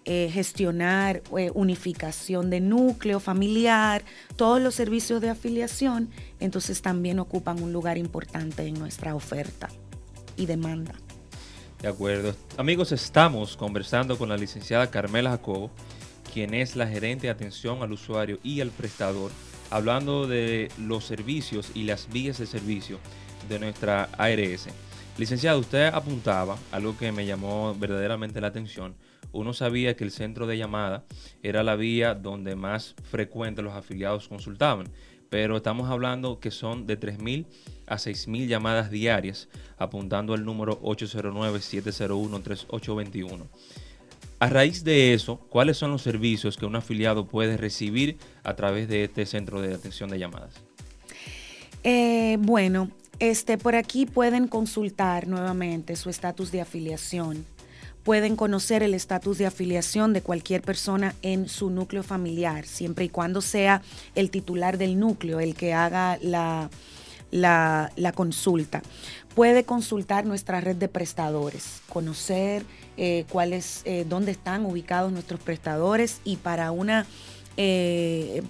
eh, 0.08 0.30
gestionar 0.32 1.20
eh, 1.36 1.50
unificación 1.52 2.48
de 2.48 2.60
núcleo 2.60 3.18
familiar, 3.18 4.04
todos 4.36 4.60
los 4.60 4.76
servicios 4.76 5.20
de 5.20 5.30
afiliación, 5.30 6.10
entonces 6.38 6.80
también 6.80 7.18
ocupan 7.18 7.60
un 7.60 7.72
lugar 7.72 7.98
importante 7.98 8.62
en 8.62 8.78
nuestra 8.78 9.16
oferta 9.16 9.68
y 10.36 10.46
demanda. 10.46 10.94
De 11.82 11.88
acuerdo. 11.88 12.36
Amigos, 12.56 12.92
estamos 12.92 13.56
conversando 13.56 14.16
con 14.16 14.28
la 14.28 14.36
licenciada 14.36 14.92
Carmela 14.92 15.30
Jacobo, 15.30 15.72
quien 16.32 16.54
es 16.54 16.76
la 16.76 16.86
gerente 16.86 17.26
de 17.26 17.32
atención 17.32 17.82
al 17.82 17.90
usuario 17.90 18.38
y 18.44 18.60
al 18.60 18.70
prestador, 18.70 19.32
hablando 19.70 20.28
de 20.28 20.70
los 20.78 21.04
servicios 21.04 21.72
y 21.74 21.82
las 21.82 22.08
vías 22.12 22.38
de 22.38 22.46
servicio 22.46 23.00
de 23.48 23.58
nuestra 23.58 24.08
ARS. 24.18 24.68
Licenciada, 25.18 25.56
usted 25.56 25.86
apuntaba 25.86 26.58
algo 26.72 26.98
que 26.98 27.10
me 27.10 27.24
llamó 27.24 27.74
verdaderamente 27.74 28.38
la 28.40 28.48
atención. 28.48 28.94
Uno 29.32 29.54
sabía 29.54 29.96
que 29.96 30.04
el 30.04 30.10
centro 30.10 30.46
de 30.46 30.58
llamada 30.58 31.06
era 31.42 31.62
la 31.62 31.74
vía 31.74 32.14
donde 32.14 32.54
más 32.54 32.94
frecuente 33.10 33.62
los 33.62 33.72
afiliados 33.72 34.28
consultaban, 34.28 34.90
pero 35.30 35.56
estamos 35.56 35.88
hablando 35.88 36.38
que 36.38 36.50
son 36.50 36.86
de 36.86 37.00
3.000 37.00 37.46
a 37.86 37.96
6.000 37.96 38.46
llamadas 38.46 38.90
diarias, 38.90 39.48
apuntando 39.78 40.34
al 40.34 40.44
número 40.44 40.78
809-701-3821. 40.82 43.46
A 44.38 44.50
raíz 44.50 44.84
de 44.84 45.14
eso, 45.14 45.38
¿cuáles 45.48 45.78
son 45.78 45.92
los 45.92 46.02
servicios 46.02 46.58
que 46.58 46.66
un 46.66 46.76
afiliado 46.76 47.26
puede 47.26 47.56
recibir 47.56 48.18
a 48.44 48.54
través 48.54 48.86
de 48.86 49.04
este 49.04 49.24
centro 49.24 49.62
de 49.62 49.72
atención 49.72 50.10
de 50.10 50.18
llamadas? 50.18 50.60
Eh, 51.84 52.36
bueno, 52.40 52.90
este, 53.18 53.58
por 53.58 53.74
aquí 53.74 54.06
pueden 54.06 54.48
consultar 54.48 55.26
nuevamente 55.26 55.96
su 55.96 56.10
estatus 56.10 56.52
de 56.52 56.60
afiliación. 56.60 57.44
Pueden 58.04 58.36
conocer 58.36 58.82
el 58.82 58.94
estatus 58.94 59.38
de 59.38 59.46
afiliación 59.46 60.12
de 60.12 60.22
cualquier 60.22 60.62
persona 60.62 61.14
en 61.22 61.48
su 61.48 61.70
núcleo 61.70 62.04
familiar, 62.04 62.64
siempre 62.64 63.06
y 63.06 63.08
cuando 63.08 63.40
sea 63.40 63.82
el 64.14 64.30
titular 64.30 64.78
del 64.78 65.00
núcleo 65.00 65.40
el 65.40 65.56
que 65.56 65.74
haga 65.74 66.16
la, 66.22 66.70
la, 67.30 68.12
consulta. 68.14 68.82
Puede 69.34 69.64
consultar 69.64 70.24
nuestra 70.24 70.60
red 70.60 70.76
de 70.76 70.88
prestadores, 70.88 71.82
conocer 71.88 72.64
eh, 72.96 73.24
cuáles, 73.28 73.82
eh, 73.84 74.06
dónde 74.08 74.30
están 74.30 74.64
ubicados 74.64 75.12
nuestros 75.12 75.40
prestadores 75.40 76.20
y 76.24 76.36
para 76.36 76.70
una 76.70 77.06
eh, 77.56 78.42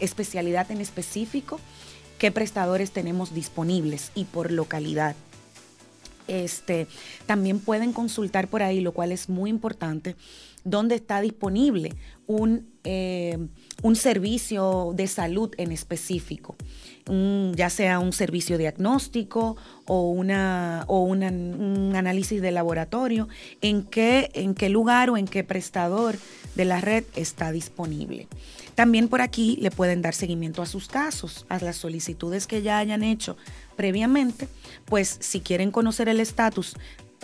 especialidad 0.00 0.70
en 0.70 0.80
específico, 0.80 1.60
qué 2.18 2.30
prestadores 2.32 2.90
tenemos 2.90 3.32
disponibles 3.32 4.10
y 4.14 4.24
por 4.24 4.50
localidad. 4.50 5.14
Este, 6.28 6.86
también 7.26 7.58
pueden 7.58 7.92
consultar 7.92 8.48
por 8.48 8.62
ahí, 8.62 8.80
lo 8.80 8.92
cual 8.92 9.12
es 9.12 9.28
muy 9.28 9.50
importante, 9.50 10.14
dónde 10.64 10.94
está 10.94 11.20
disponible 11.20 11.94
un, 12.26 12.68
un 13.82 13.96
servicio 13.96 14.92
de 14.94 15.06
salud 15.06 15.54
en 15.56 15.72
específico 15.72 16.56
ya 17.54 17.70
sea 17.70 17.98
un 17.98 18.12
servicio 18.12 18.58
diagnóstico 18.58 19.56
o, 19.86 20.10
una, 20.10 20.84
o 20.88 21.02
un 21.02 21.22
análisis 21.22 22.42
de 22.42 22.50
laboratorio, 22.50 23.28
en 23.62 23.82
qué, 23.82 24.30
en 24.34 24.54
qué 24.54 24.68
lugar 24.68 25.10
o 25.10 25.16
en 25.16 25.26
qué 25.26 25.44
prestador 25.44 26.16
de 26.54 26.64
la 26.64 26.80
red 26.80 27.04
está 27.16 27.50
disponible. 27.50 28.28
También 28.74 29.08
por 29.08 29.22
aquí 29.22 29.56
le 29.60 29.70
pueden 29.70 30.02
dar 30.02 30.14
seguimiento 30.14 30.62
a 30.62 30.66
sus 30.66 30.88
casos, 30.88 31.46
a 31.48 31.58
las 31.58 31.76
solicitudes 31.76 32.46
que 32.46 32.62
ya 32.62 32.78
hayan 32.78 33.02
hecho 33.02 33.36
previamente, 33.78 34.48
pues 34.86 35.18
si 35.20 35.40
quieren 35.40 35.70
conocer 35.70 36.08
el 36.08 36.18
estatus 36.18 36.74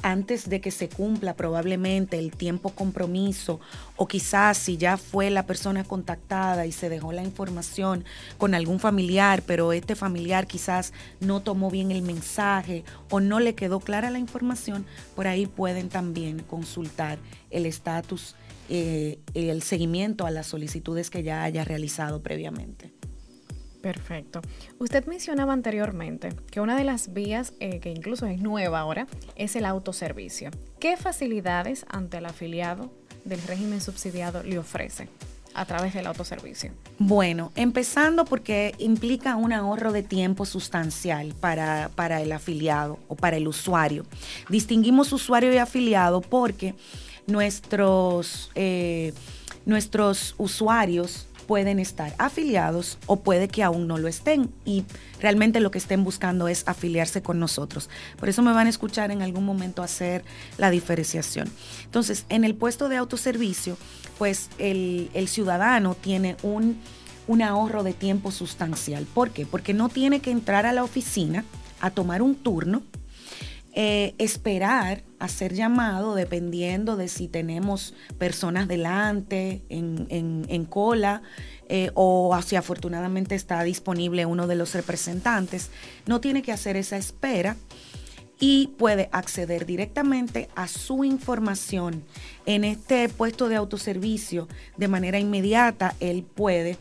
antes 0.03 0.49
de 0.49 0.61
que 0.61 0.71
se 0.71 0.89
cumpla 0.89 1.35
probablemente 1.35 2.17
el 2.17 2.31
tiempo 2.31 2.71
compromiso 2.71 3.59
o 3.97 4.07
quizás 4.07 4.57
si 4.57 4.77
ya 4.77 4.97
fue 4.97 5.31
la 5.31 5.47
persona 5.47 5.83
contactada 5.83 6.65
y 6.65 6.71
se 6.71 6.89
dejó 6.89 7.13
la 7.13 7.25
información 7.25 8.05
con 8.39 8.55
algún 8.55 8.79
familiar, 8.79 9.43
pero 9.45 9.73
este 9.73 9.97
familiar 9.97 10.47
quizás 10.47 10.93
no 11.19 11.43
tomó 11.43 11.73
bien 11.73 11.91
el 11.91 12.03
mensaje 12.03 12.85
o 13.11 13.19
no 13.19 13.41
le 13.41 13.57
quedó 13.57 13.81
clara 13.81 14.11
la 14.11 14.21
información, 14.21 14.87
por 15.17 15.27
ahí 15.27 15.47
pueden 15.47 15.89
también 15.89 16.39
consultar 16.39 17.19
el 17.51 17.67
estatus, 17.67 18.37
eh, 18.69 19.19
el 19.35 19.61
seguimiento 19.63 20.25
a 20.25 20.31
las 20.31 20.47
solicitudes 20.47 21.11
que 21.11 21.25
ya 21.25 21.43
haya 21.43 21.65
realizado 21.65 22.23
previamente. 22.23 22.94
Perfecto. 23.85 24.41
Usted 24.79 25.05
mencionaba 25.05 25.53
anteriormente 25.53 26.31
que 26.51 26.63
una 26.63 26.75
de 26.75 26.85
las 26.85 27.13
vías, 27.13 27.53
eh, 27.61 27.81
que 27.81 27.91
incluso 27.91 28.25
es 28.25 28.41
nueva 28.41 28.81
ahora, 28.81 29.07
es 29.37 29.57
el 29.57 29.67
autoservicio. 29.67 30.51
¿Qué 30.81 30.97
facilidades 30.97 31.85
ante 31.91 32.17
el 32.17 32.25
afiliado 32.25 32.91
del 33.27 33.43
régimen 33.43 33.83
subsidiado 33.83 34.43
le 34.43 34.59
ofrece? 34.59 35.09
a 35.57 35.67
través 35.67 35.95
del 35.95 36.09
autoservicio? 36.09 36.73
Bueno, 36.99 37.53
empezando 37.55 38.25
porque 38.25 38.75
implica 38.79 39.37
un 39.37 39.53
ahorro 39.53 39.93
de 39.93 40.03
tiempo 40.03 40.47
sustancial 40.47 41.33
para, 41.39 41.91
para 41.95 42.23
el 42.23 42.33
afiliado 42.33 42.99
o 43.07 43.15
para 43.15 43.37
el 43.37 43.47
usuario. 43.47 44.05
Distinguimos 44.49 45.13
usuario 45.13 45.53
y 45.53 45.59
afiliado 45.59 46.23
porque 46.23 46.75
nuestros, 47.29 48.51
eh, 48.57 49.13
nuestros 49.65 50.35
usuarios 50.39 51.29
pueden 51.47 51.79
estar 51.79 52.15
afiliados 52.19 52.99
o 53.07 53.21
puede 53.21 53.49
que 53.49 53.63
aún 53.63 53.87
no 53.87 53.99
lo 53.99 54.09
estén 54.09 54.51
y 54.65 54.85
realmente 55.21 55.61
lo 55.61 55.71
que 55.71 55.79
estén 55.79 56.05
buscando 56.05 56.49
es 56.49 56.65
afiliarse 56.67 57.23
con 57.23 57.39
nosotros. 57.39 57.89
Por 58.19 58.29
eso 58.29 58.43
me 58.43 58.53
van 58.53 58.67
a 58.67 58.71
escuchar 58.71 59.11
en 59.11 59.23
algún 59.23 59.45
momento 59.45 59.83
hacer 59.83 60.25
la 60.59 60.71
diferenciación. 60.71 61.51
Entonces, 61.85 62.27
en 62.29 62.45
el 62.45 62.55
puesto 62.55 62.89
de 62.89 62.97
autoservicio, 62.97 63.77
pues 64.19 64.51
el, 64.59 65.11
ciudadano 65.29 65.95
tiene 65.95 66.37
un, 66.43 66.79
un 67.27 67.43
ahorro 67.43 67.83
de 67.83 67.93
tiempo 67.93 68.31
sustancial. 68.31 69.07
¿Por 69.13 69.31
qué? 69.31 69.47
Porque 69.47 69.75
no 69.75 69.89
tiene 69.89 70.21
que 70.21 70.31
entrar 70.31 70.67
a 70.67 70.73
la 70.73 70.85
oficina 70.85 71.45
a 71.81 71.91
tomar 71.91 72.23
un 72.23 72.35
turno 72.35 72.83
eh, 73.77 74.15
esperar 74.19 75.03
a 75.19 75.27
ser 75.27 75.53
llamado 75.53 76.15
dependiendo 76.15 76.97
de 76.97 77.09
si 77.09 77.27
tenemos 77.27 77.93
personas 78.19 78.69
delante, 78.69 79.63
en, 79.69 80.67
cola, 80.67 81.23
eh, 81.69 81.91
o 81.95 82.39
si 82.47 82.55
afortunadamente 82.55 83.35
está 83.35 83.65
disponible 83.65 84.27
uno 84.27 84.47
de 84.47 84.55
los 84.55 84.75
representantes. 84.75 85.71
No 86.07 86.21
tiene 86.21 86.43
que 86.43 86.53
hacer 86.53 86.77
esa 86.77 86.97
espera 86.97 87.57
y 88.39 88.69
puede 88.79 89.09
acceder 89.11 89.67
directamente 89.67 90.49
a 90.55 90.69
su 90.69 91.03
información 91.03 92.05
en 92.47 92.63
este 92.63 93.09
puesto 93.09 93.49
de 93.49 93.57
autoservicio 93.57 94.47
de 94.77 94.87
manera 94.87 95.19
inmediata. 95.19 95.97
Él 95.99 96.23
puede 96.23 96.79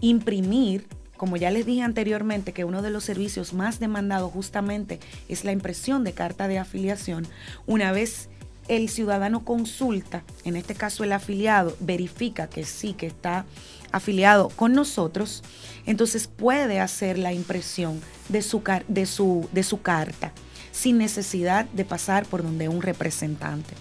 imprimir 0.00 0.86
como 1.20 1.36
ya 1.36 1.50
les 1.50 1.66
dije 1.66 1.82
anteriormente 1.82 2.54
que 2.54 2.64
uno 2.64 2.80
de 2.80 2.88
los 2.88 3.04
servicios 3.04 3.52
más 3.52 3.78
demandados 3.78 4.32
justamente 4.32 5.00
es 5.28 5.44
la 5.44 5.52
impresión 5.52 6.02
de 6.02 6.14
carta 6.14 6.48
de 6.48 6.58
afiliación, 6.58 7.28
una 7.66 7.92
vez 7.92 8.30
el 8.68 8.88
ciudadano 8.88 9.44
consulta, 9.44 10.24
en 10.46 10.56
este 10.56 10.74
caso 10.74 11.04
el 11.04 11.12
afiliado, 11.12 11.76
verifica 11.78 12.48
que 12.48 12.64
sí, 12.64 12.94
que 12.94 13.06
está 13.06 13.44
afiliado 13.92 14.48
con 14.48 14.72
nosotros, 14.72 15.42
entonces 15.84 16.26
puede 16.26 16.80
hacer 16.80 17.18
la 17.18 17.34
impresión 17.34 18.00
de 18.30 18.40
su, 18.40 18.62
de 18.88 19.04
su, 19.04 19.46
de 19.52 19.62
su 19.62 19.82
carta 19.82 20.32
sin 20.72 20.96
necesidad 20.96 21.66
de 21.66 21.84
pasar 21.84 22.24
por 22.24 22.42
donde 22.42 22.70
un 22.70 22.80
representante. 22.80 23.74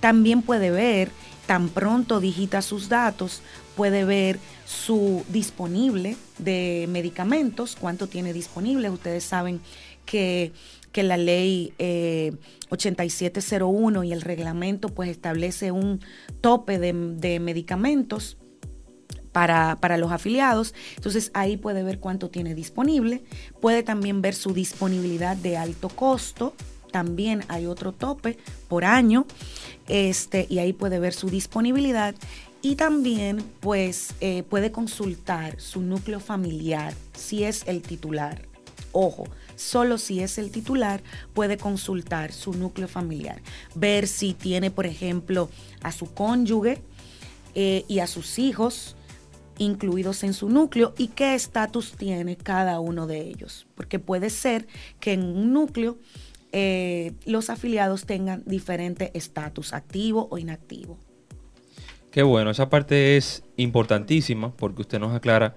También 0.00 0.40
puede 0.40 0.70
ver, 0.70 1.10
tan 1.46 1.68
pronto 1.68 2.18
digita 2.18 2.62
sus 2.62 2.88
datos, 2.88 3.42
puede 3.78 4.04
ver 4.04 4.40
su 4.66 5.24
disponible 5.28 6.16
de 6.38 6.86
medicamentos, 6.90 7.76
cuánto 7.80 8.08
tiene 8.08 8.32
disponible. 8.32 8.90
Ustedes 8.90 9.22
saben 9.22 9.60
que, 10.04 10.52
la 10.94 11.16
ley 11.16 11.72
8701 12.70 14.02
eh, 14.02 14.06
y 14.08 14.12
el 14.12 14.20
reglamento 14.20 14.88
pues 14.88 15.08
establece 15.10 15.70
un 15.70 16.00
tope 16.40 16.80
de, 16.80 17.38
medicamentos 17.38 18.36
para, 19.30 19.76
para, 19.76 19.96
los 19.96 20.10
afiliados. 20.10 20.74
Entonces 20.96 21.30
ahí 21.34 21.56
puede 21.56 21.84
ver 21.84 22.00
cuánto 22.00 22.30
tiene 22.30 22.56
disponible. 22.56 23.22
Puede 23.60 23.84
también 23.84 24.22
ver 24.22 24.34
su 24.34 24.54
disponibilidad 24.54 25.36
de 25.36 25.56
alto 25.56 25.88
costo. 25.88 26.52
También 26.90 27.44
hay 27.46 27.66
otro 27.66 27.92
tope 27.92 28.38
por 28.66 28.84
año. 28.84 29.24
Este, 29.86 30.48
y 30.50 30.58
ahí 30.58 30.72
puede 30.72 30.98
ver 30.98 31.14
su 31.14 31.30
disponibilidad 31.30 32.16
Y 32.60 32.74
también 32.74 33.44
pues 33.60 34.14
eh, 34.20 34.42
puede 34.42 34.72
consultar 34.72 35.60
su 35.60 35.80
núcleo 35.80 36.18
familiar 36.18 36.92
si 37.14 37.44
es 37.44 37.62
el 37.66 37.82
titular. 37.82 38.42
Ojo, 38.92 39.28
solo 39.54 39.98
si 39.98 40.20
es 40.20 40.38
el 40.38 40.50
titular 40.50 41.02
puede 41.34 41.56
consultar 41.56 42.32
su 42.32 42.54
núcleo 42.54 42.88
familiar, 42.88 43.40
ver 43.74 44.08
si 44.08 44.34
tiene, 44.34 44.70
por 44.70 44.86
ejemplo, 44.86 45.50
a 45.82 45.92
su 45.92 46.12
cónyuge 46.12 46.80
eh, 47.54 47.84
y 47.86 48.00
a 48.00 48.06
sus 48.06 48.38
hijos 48.38 48.96
incluidos 49.58 50.22
en 50.22 50.34
su 50.34 50.48
núcleo 50.48 50.94
y 50.96 51.08
qué 51.08 51.34
estatus 51.34 51.92
tiene 51.92 52.36
cada 52.36 52.80
uno 52.80 53.06
de 53.06 53.20
ellos. 53.20 53.66
Porque 53.74 53.98
puede 53.98 54.30
ser 54.30 54.66
que 55.00 55.12
en 55.12 55.24
un 55.24 55.52
núcleo 55.52 55.98
eh, 56.52 57.12
los 57.24 57.50
afiliados 57.50 58.06
tengan 58.06 58.42
diferente 58.46 59.10
estatus, 59.14 59.72
activo 59.72 60.28
o 60.30 60.38
inactivo. 60.38 60.98
Qué 62.18 62.24
bueno, 62.24 62.50
esa 62.50 62.68
parte 62.68 63.16
es 63.16 63.44
importantísima 63.56 64.50
porque 64.50 64.82
usted 64.82 64.98
nos 64.98 65.14
aclara 65.14 65.54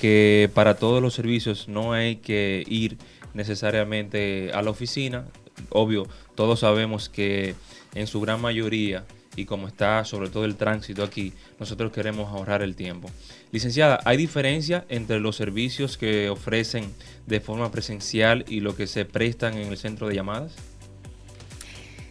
que 0.00 0.48
para 0.54 0.76
todos 0.76 1.02
los 1.02 1.12
servicios 1.12 1.66
no 1.66 1.92
hay 1.92 2.18
que 2.18 2.62
ir 2.68 2.98
necesariamente 3.32 4.52
a 4.54 4.62
la 4.62 4.70
oficina. 4.70 5.24
Obvio, 5.70 6.06
todos 6.36 6.60
sabemos 6.60 7.08
que 7.08 7.56
en 7.96 8.06
su 8.06 8.20
gran 8.20 8.40
mayoría 8.40 9.04
y 9.34 9.44
como 9.46 9.66
está 9.66 10.04
sobre 10.04 10.28
todo 10.28 10.44
el 10.44 10.54
tránsito 10.54 11.02
aquí, 11.02 11.32
nosotros 11.58 11.90
queremos 11.90 12.28
ahorrar 12.28 12.62
el 12.62 12.76
tiempo. 12.76 13.10
Licenciada, 13.50 13.98
¿hay 14.04 14.16
diferencia 14.16 14.84
entre 14.88 15.18
los 15.18 15.34
servicios 15.34 15.98
que 15.98 16.30
ofrecen 16.30 16.94
de 17.26 17.40
forma 17.40 17.72
presencial 17.72 18.44
y 18.46 18.60
lo 18.60 18.76
que 18.76 18.86
se 18.86 19.04
prestan 19.04 19.58
en 19.58 19.66
el 19.66 19.78
centro 19.78 20.06
de 20.06 20.14
llamadas? 20.14 20.54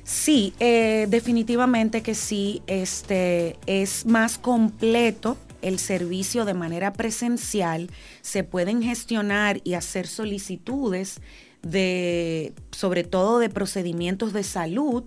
Sí, 0.03 0.53
eh, 0.59 1.07
definitivamente 1.09 2.01
que 2.01 2.15
sí. 2.15 2.61
Este 2.67 3.57
es 3.65 4.05
más 4.05 4.37
completo 4.37 5.37
el 5.61 5.79
servicio 5.79 6.45
de 6.45 6.53
manera 6.53 6.93
presencial. 6.93 7.89
Se 8.21 8.43
pueden 8.43 8.83
gestionar 8.83 9.61
y 9.63 9.75
hacer 9.75 10.07
solicitudes 10.07 11.21
de, 11.61 12.53
sobre 12.71 13.05
todo 13.05 13.39
de 13.39 13.49
procedimientos 13.49 14.33
de 14.33 14.43
salud 14.43 15.05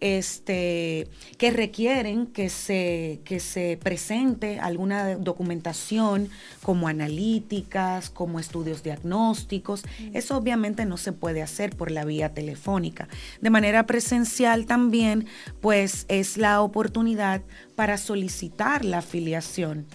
este, 0.00 1.08
que 1.38 1.50
requieren 1.50 2.26
que 2.26 2.48
se, 2.48 3.20
que 3.24 3.40
se 3.40 3.78
presente 3.82 4.58
alguna 4.60 5.16
documentación 5.16 6.28
como 6.62 6.88
analíticas, 6.88 8.10
como 8.10 8.38
estudios 8.38 8.82
diagnósticos. 8.82 9.82
Eso 10.12 10.36
obviamente 10.36 10.84
no 10.86 10.96
se 10.96 11.12
puede 11.12 11.42
hacer 11.42 11.76
por 11.76 11.90
la 11.90 12.04
vía 12.04 12.34
telefónica. 12.34 13.08
De 13.40 13.50
manera 13.50 13.86
presencial 13.86 14.66
también, 14.66 15.26
pues 15.60 16.06
es 16.08 16.36
la 16.36 16.60
oportunidad 16.60 17.42
para 17.74 17.98
solicitar 17.98 18.84
la 18.84 18.98
afiliación 18.98 19.86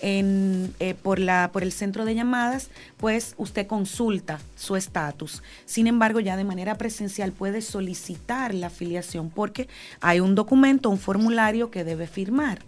en, 0.00 0.74
eh, 0.80 0.94
por, 0.94 1.20
el 1.20 1.72
centro 1.72 2.04
de 2.04 2.14
llamadas, 2.14 2.70
pues 2.96 3.34
usted 3.36 3.66
consulta 3.66 4.40
su 4.56 4.76
estatus. 4.76 5.42
Sin 5.66 5.86
embargo, 5.86 6.20
ya 6.20 6.36
de 6.36 6.44
manera 6.44 6.76
presencial 6.76 7.32
puede 7.32 7.62
solicitar 7.62 8.54
la 8.54 8.68
afiliación 8.68 9.30
porque 9.30 9.68
hay 10.00 10.20
un 10.20 10.34
documento, 10.34 10.90
un 10.90 10.98
formulario 10.98 11.70
que 11.70 11.84
debe 11.84 12.06
firmar. 12.06 12.60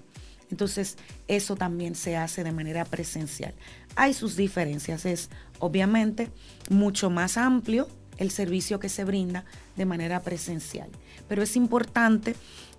Entonces, 0.51 0.99
eso 1.29 1.57
también 1.57 1.95
se 1.95 2.17
hace 2.17 2.45
de 2.45 2.53
manera 2.53 2.85
presencial. 2.85 3.55
Hay 3.97 4.13
sus 4.13 4.37
diferencias, 4.37 5.07
es 5.07 5.31
obviamente 5.59 6.29
mucho 6.69 7.09
más 7.09 7.37
amplio 7.39 7.89
el 8.19 8.31
servicio 8.31 8.79
que 8.79 8.91
se 8.91 9.05
brinda 9.05 9.45
de 9.77 9.87
manera 9.87 10.21
presencial. 10.21 10.89
Pero 11.29 11.43
es 11.43 11.57
importante 11.57 12.37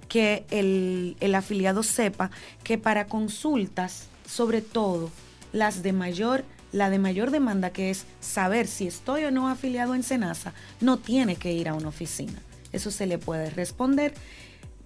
que 0.08 0.46
el 0.52 1.34
afiliado 1.34 1.82
sepa 1.82 2.30
que 2.64 2.78
para 2.78 3.08
consultas 3.08 4.10
sobre 4.34 4.62
todo 4.62 5.12
las 5.52 5.84
de 5.84 5.94
mayor, 5.94 6.44
la 6.72 6.90
de 6.90 6.98
mayor 6.98 7.30
demanda 7.30 7.70
que 7.70 7.92
es 7.92 8.06
saber 8.20 8.68
si 8.68 8.88
estoy 8.88 9.26
o 9.26 9.32
no 9.32 9.48
afiliado 9.48 9.94
en 9.94 10.02
Senasa, 10.02 10.54
no 10.82 10.98
tiene 10.98 11.36
que 11.36 11.54
ir 11.54 11.70
a 11.70 11.76
una 11.76 11.90
oficina. 11.90 12.42
Eso 12.72 12.90
se 12.90 13.06
le 13.06 13.20
puede 13.20 13.52
responder 13.52 14.16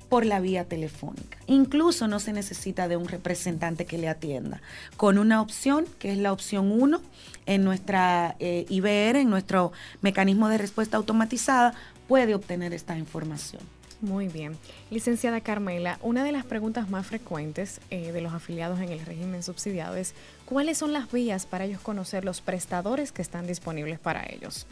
por 0.09 0.25
la 0.25 0.41
vía 0.41 0.65
telefónica. 0.65 1.37
Incluso 1.47 2.07
no 2.09 2.19
se 2.19 2.33
necesita 2.33 2.89
de 2.89 2.97
un 2.97 3.07
representante 3.07 3.85
que 3.85 3.97
le 3.97 4.09
atienda. 4.09 4.61
Con 4.97 5.17
una 5.17 5.41
opción, 5.41 5.85
que 5.99 6.11
es 6.11 6.17
la 6.17 6.33
opción 6.33 6.69
1, 6.69 7.01
en 7.45 7.63
nuestra 7.63 8.35
eh, 8.39 8.65
IBR, 8.67 9.17
en 9.17 9.29
nuestro 9.29 9.71
mecanismo 10.01 10.49
de 10.49 10.57
respuesta 10.57 10.97
automatizada, 10.97 11.73
puede 12.09 12.35
obtener 12.35 12.73
esta 12.73 12.97
información. 12.97 13.61
Muy 14.01 14.27
bien. 14.27 14.55
Licenciada 14.91 15.41
Carmela, 15.41 15.97
una 16.03 16.23
de 16.23 16.31
las 16.31 16.45
preguntas 16.45 16.89
más 16.89 17.07
frecuentes 17.07 17.81
eh, 17.89 18.11
de 18.11 18.21
los 18.21 18.33
afiliados 18.33 18.79
en 18.79 18.89
el 18.89 19.03
régimen 19.03 19.41
subsidiado 19.41 19.95
es 19.95 20.13
cuáles 20.45 20.77
son 20.77 20.93
las 20.93 21.11
vías 21.11 21.47
para 21.47 21.65
ellos 21.65 21.81
conocer 21.81 22.23
los 22.23 22.41
prestadores 22.41 23.11
que 23.11 23.23
están 23.23 23.47
disponibles 23.47 23.97
para 23.97 24.23
ellos. 24.29 24.67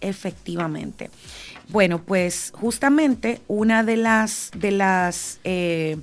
Efectivamente. 0.00 1.10
Bueno, 1.70 2.02
pues 2.02 2.52
justamente 2.54 3.40
una 3.48 3.82
de 3.82 3.96
las, 3.96 4.52
de 4.54 4.70
las 4.70 5.40
eh, 5.42 5.96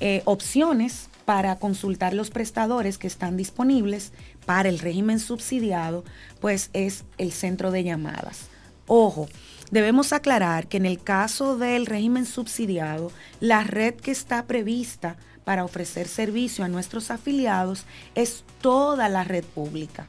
eh, 0.00 0.20
opciones 0.26 1.08
para 1.24 1.56
consultar 1.56 2.12
los 2.12 2.28
prestadores 2.28 2.98
que 2.98 3.06
están 3.06 3.38
disponibles 3.38 4.12
para 4.44 4.68
el 4.68 4.78
régimen 4.78 5.20
subsidiado, 5.20 6.04
pues 6.40 6.68
es 6.74 7.04
el 7.16 7.32
centro 7.32 7.70
de 7.70 7.84
llamadas. 7.84 8.48
Ojo, 8.86 9.28
Debemos 9.70 10.12
aclarar 10.12 10.66
que 10.66 10.78
en 10.78 10.86
el 10.86 11.02
caso 11.02 11.58
del 11.58 11.84
régimen 11.84 12.24
subsidiado, 12.24 13.12
la 13.40 13.64
red 13.64 13.94
que 13.94 14.10
está 14.10 14.46
prevista 14.46 15.16
para 15.44 15.64
ofrecer 15.64 16.08
servicio 16.08 16.64
a 16.64 16.68
nuestros 16.68 17.10
afiliados 17.10 17.84
es 18.14 18.44
toda 18.62 19.08
la 19.08 19.24
red 19.24 19.44
pública, 19.44 20.06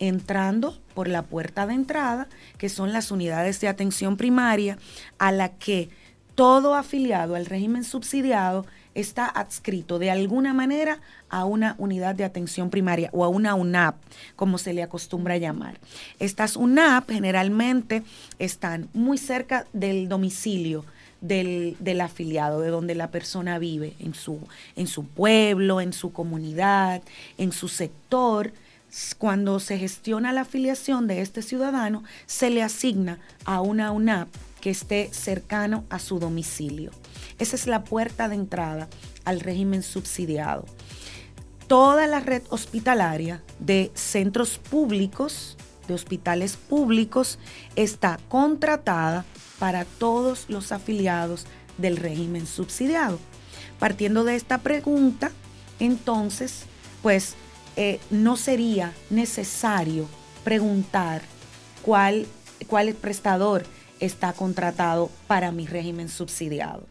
entrando 0.00 0.80
por 0.94 1.06
la 1.08 1.22
puerta 1.22 1.66
de 1.66 1.74
entrada, 1.74 2.28
que 2.58 2.68
son 2.68 2.92
las 2.92 3.10
unidades 3.12 3.60
de 3.60 3.68
atención 3.68 4.16
primaria, 4.16 4.78
a 5.18 5.30
la 5.30 5.50
que 5.50 5.90
todo 6.34 6.74
afiliado 6.74 7.36
al 7.36 7.46
régimen 7.46 7.84
subsidiado 7.84 8.66
está 9.00 9.26
adscrito 9.26 9.98
de 9.98 10.10
alguna 10.10 10.52
manera 10.52 11.00
a 11.28 11.44
una 11.44 11.74
unidad 11.78 12.14
de 12.14 12.24
atención 12.24 12.70
primaria 12.70 13.10
o 13.12 13.24
a 13.24 13.28
una 13.28 13.54
UNAP, 13.54 13.96
como 14.36 14.58
se 14.58 14.72
le 14.72 14.82
acostumbra 14.82 15.36
llamar. 15.36 15.78
Estas 16.18 16.56
UNAP 16.56 17.10
generalmente 17.10 18.02
están 18.38 18.88
muy 18.92 19.18
cerca 19.18 19.66
del 19.72 20.08
domicilio. 20.08 20.84
Del, 21.20 22.00
afiliado, 22.00 22.60
de 22.60 22.68
donde 22.68 22.94
la 22.94 23.10
persona 23.10 23.58
vive, 23.58 23.96
en 23.98 24.14
su, 24.14 24.38
en 24.76 24.86
su 24.86 25.04
pueblo, 25.04 25.80
en 25.80 25.92
su 25.92 26.12
comunidad, 26.12 27.02
en 27.38 27.50
su 27.50 27.66
sector. 27.66 28.52
Cuando 29.18 29.58
se 29.58 29.78
gestiona 29.78 30.32
la 30.32 30.42
afiliación 30.42 31.08
de 31.08 31.20
este 31.20 31.42
ciudadano, 31.42 32.04
se 32.26 32.50
le 32.50 32.62
asigna 32.62 33.18
a 33.44 33.60
una 33.60 33.90
UNAP 33.90 34.28
que 34.60 34.70
esté 34.70 35.10
cercano 35.12 35.82
a 35.90 35.98
su 35.98 36.20
domicilio. 36.20 36.92
Esa 37.38 37.56
es 37.56 37.66
la 37.66 37.84
puerta 37.84 38.28
de 38.28 38.34
entrada 38.34 38.88
al 39.24 39.40
régimen 39.40 39.82
subsidiado. 39.82 40.64
Toda 41.66 42.06
la 42.06 42.20
red 42.20 42.42
hospitalaria 42.48 43.42
de 43.60 43.90
centros 43.94 44.58
públicos, 44.58 45.56
de 45.86 45.94
hospitales 45.94 46.56
públicos, 46.56 47.38
está 47.76 48.18
contratada 48.28 49.24
para 49.58 49.84
todos 49.84 50.46
los 50.48 50.72
afiliados 50.72 51.46
del 51.76 51.96
régimen 51.96 52.46
subsidiado. 52.46 53.18
Partiendo 53.78 54.24
de 54.24 54.34
esta 54.34 54.58
pregunta, 54.58 55.30
entonces, 55.78 56.64
pues 57.02 57.34
eh, 57.76 58.00
no 58.10 58.36
sería 58.36 58.92
necesario 59.10 60.08
preguntar 60.42 61.22
cuál, 61.82 62.26
cuál 62.66 62.94
prestador 62.94 63.64
está 64.00 64.32
contratado 64.32 65.10
para 65.26 65.52
mi 65.52 65.66
régimen 65.66 66.08
subsidiado. 66.08 66.86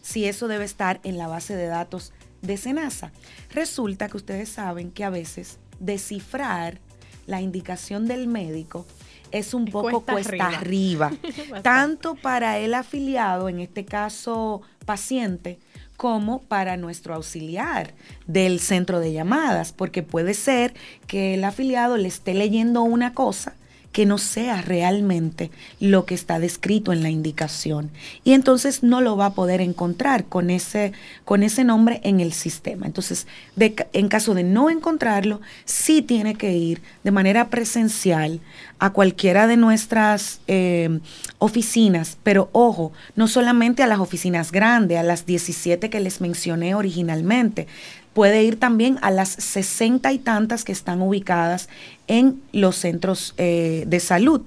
Si 0.03 0.27
eso 0.27 0.49
debe 0.49 0.65
estar 0.65 1.01
en 1.03 1.17
la 1.17 1.27
base 1.27 1.57
de 1.57 1.67
datos 1.67 2.13
de 2.43 2.57
Senasa. 2.57 3.13
Resulta 3.51 4.09
que 4.09 4.17
ustedes 4.17 4.49
saben 4.49 4.91
que 4.91 5.05
a 5.05 5.11
veces 5.11 5.59
descifrar 5.79 6.81
la 7.27 7.41
indicación 7.41 8.07
del 8.07 8.27
médico 8.27 8.87
es 9.33 9.55
un 9.55 9.67
poco 9.67 10.01
cuesta, 10.01 10.49
arriba, 10.49 11.13
tanto 11.63 12.15
para 12.15 12.59
el 12.59 12.75
afiliado, 12.75 13.49
en 13.49 13.61
este 13.61 13.85
caso 13.85 14.63
paciente, 14.85 15.59
como 15.97 16.41
para 16.43 16.77
nuestro 16.77 17.15
auxiliar 17.15 17.93
del 18.27 18.59
centro 18.61 19.01
de 19.01 19.13
llamadas, 19.13 19.73
porque 19.73 20.03
puede 20.03 20.35
ser 20.35 20.75
que 21.07 21.35
el 21.35 21.45
afiliado 21.45 21.97
le 21.97 22.09
esté 22.09 22.33
leyendo 22.35 22.83
una 22.83 23.13
cosa 23.13 23.55
que 23.93 24.07
no 24.07 24.19
sea 24.19 24.63
realmente 24.63 25.51
lo 25.81 26.05
que 26.05 26.15
está 26.15 26.39
descrito 26.39 26.93
en 26.93 27.03
la 27.03 27.11
indicación. 27.11 27.91
Y 28.23 28.33
entonces 28.33 28.83
no 28.83 29.01
lo 29.01 29.17
va 29.17 29.27
a 29.27 29.35
poder 29.35 29.61
encontrar 29.61 30.25
con 30.27 30.51
ese, 30.51 30.93
con 31.25 31.43
ese 31.43 31.65
nombre 31.65 32.01
en 32.05 32.21
el 32.21 32.33
sistema. 32.33 32.87
Entonces, 32.87 33.27
en 33.59 34.09
caso 34.09 34.35
de 34.35 34.45
no 34.45 34.71
encontrarlo, 34.71 35.41
sí 35.65 36.03
tiene 36.03 36.37
que 36.37 36.53
ir 36.53 36.83
de 37.03 37.11
manera 37.11 37.49
presencial 37.49 38.41
a 38.79 38.91
cualquiera 38.91 39.47
de 39.47 39.57
nuestras 39.57 40.41
eh, 40.47 41.01
oficinas, 41.39 42.17
pero 42.23 42.49
ojo, 42.53 42.93
no 43.15 43.29
solamente 43.29 43.83
a 43.83 43.87
las 43.87 43.99
oficinas 43.99 44.53
grandes, 44.53 44.99
a 44.99 45.03
las 45.03 45.27
17 45.27 45.91
que 45.91 46.01
les 46.01 46.21
mencioné 46.21 46.75
originalmente, 46.75 47.67
puede 48.13 48.43
ir 48.43 48.59
también 48.59 48.99
a 49.03 49.11
las 49.11 49.29
sesenta 49.29 50.13
y 50.13 50.19
tantas 50.19 50.65
que 50.65 50.73
están 50.73 51.01
ubicadas 51.03 51.69
en 52.07 52.43
los 52.53 52.77
centros 52.77 53.35
eh, 53.39 53.85
de 53.87 54.01
salud. 54.01 54.43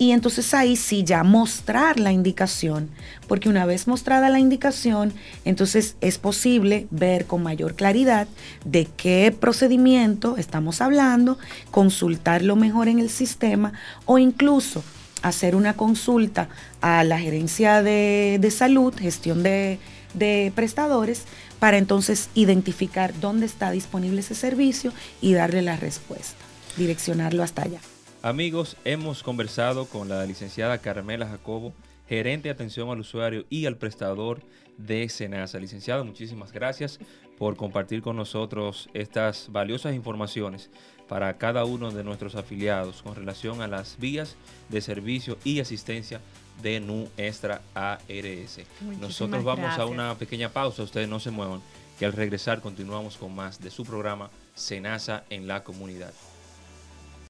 Y 0.00 0.12
entonces 0.12 0.54
ahí 0.54 0.76
sí 0.76 1.04
ya 1.04 1.22
mostrar 1.24 2.00
la 2.00 2.10
indicación, 2.10 2.88
porque 3.28 3.50
una 3.50 3.66
vez 3.66 3.86
mostrada 3.86 4.30
la 4.30 4.38
indicación, 4.38 5.12
entonces 5.44 5.94
es 6.00 6.16
posible 6.16 6.86
ver 6.90 7.26
con 7.26 7.42
mayor 7.42 7.74
claridad 7.74 8.26
de 8.64 8.88
qué 8.96 9.36
procedimiento 9.38 10.38
estamos 10.38 10.80
hablando, 10.80 11.36
consultarlo 11.70 12.56
mejor 12.56 12.88
en 12.88 12.98
el 12.98 13.10
sistema 13.10 13.74
o 14.06 14.16
incluso 14.16 14.82
hacer 15.20 15.54
una 15.54 15.74
consulta 15.74 16.48
a 16.80 17.04
la 17.04 17.18
gerencia 17.18 17.82
de, 17.82 18.52
salud, 18.56 18.94
gestión 18.98 19.42
de, 19.42 19.78
de 20.14 20.52
prestadores, 20.54 21.24
para 21.58 21.78
entonces 21.78 22.30
identificar 22.34 23.18
dónde 23.20 23.46
está 23.46 23.70
disponible 23.70 24.20
ese 24.20 24.34
servicio 24.34 24.92
y 25.20 25.34
darle 25.34 25.62
la 25.62 25.76
respuesta, 25.76 26.44
direccionarlo 26.76 27.42
hasta 27.42 27.62
allá. 27.62 27.80
Amigos, 28.22 28.76
hemos 28.84 29.22
conversado 29.22 29.86
con 29.86 30.08
la 30.08 30.26
licenciada 30.26 30.78
Carmela 30.78 31.26
Jacobo, 31.26 31.72
gerente 32.08 32.48
de 32.48 32.52
atención 32.52 32.90
al 32.90 33.00
usuario 33.00 33.46
y 33.48 33.66
al 33.66 33.76
prestador 33.76 34.42
de 34.76 35.08
Senasa. 35.08 35.58
Licenciado, 35.58 36.04
muchísimas 36.04 36.52
gracias 36.52 36.98
por 37.38 37.56
compartir 37.56 38.02
con 38.02 38.16
nosotros 38.16 38.90
estas 38.92 39.50
valiosas 39.50 39.94
informaciones 39.94 40.70
para 41.08 41.38
cada 41.38 41.64
uno 41.64 41.90
de 41.90 42.04
nuestros 42.04 42.34
afiliados 42.34 43.02
con 43.02 43.14
relación 43.14 43.62
a 43.62 43.66
las 43.68 43.98
vías 43.98 44.36
de 44.68 44.80
servicio 44.80 45.38
y 45.42 45.60
asistencia 45.60 46.20
de 46.62 46.80
nuestra 46.80 47.62
ARS. 47.74 48.60
Nosotros 49.00 49.44
vamos 49.44 49.78
a 49.78 49.86
una 49.86 50.14
pequeña 50.14 50.48
pausa, 50.48 50.82
ustedes 50.82 51.08
no 51.08 51.20
se 51.20 51.30
muevan, 51.30 51.60
que 51.98 52.06
al 52.06 52.12
regresar 52.12 52.60
continuamos 52.60 53.16
con 53.16 53.34
más 53.34 53.60
de 53.60 53.70
su 53.70 53.84
programa 53.84 54.30
Senasa 54.54 55.24
en 55.30 55.46
la 55.46 55.62
comunidad. 55.64 56.12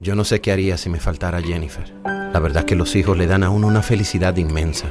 Yo 0.00 0.14
no 0.14 0.24
sé 0.24 0.40
qué 0.40 0.50
haría 0.50 0.78
si 0.78 0.88
me 0.88 0.98
faltara 0.98 1.42
Jennifer. 1.42 1.92
La 2.04 2.40
verdad 2.40 2.64
que 2.64 2.74
los 2.74 2.96
hijos 2.96 3.18
le 3.18 3.26
dan 3.26 3.42
a 3.42 3.50
uno 3.50 3.66
una 3.66 3.82
felicidad 3.82 4.36
inmensa. 4.36 4.86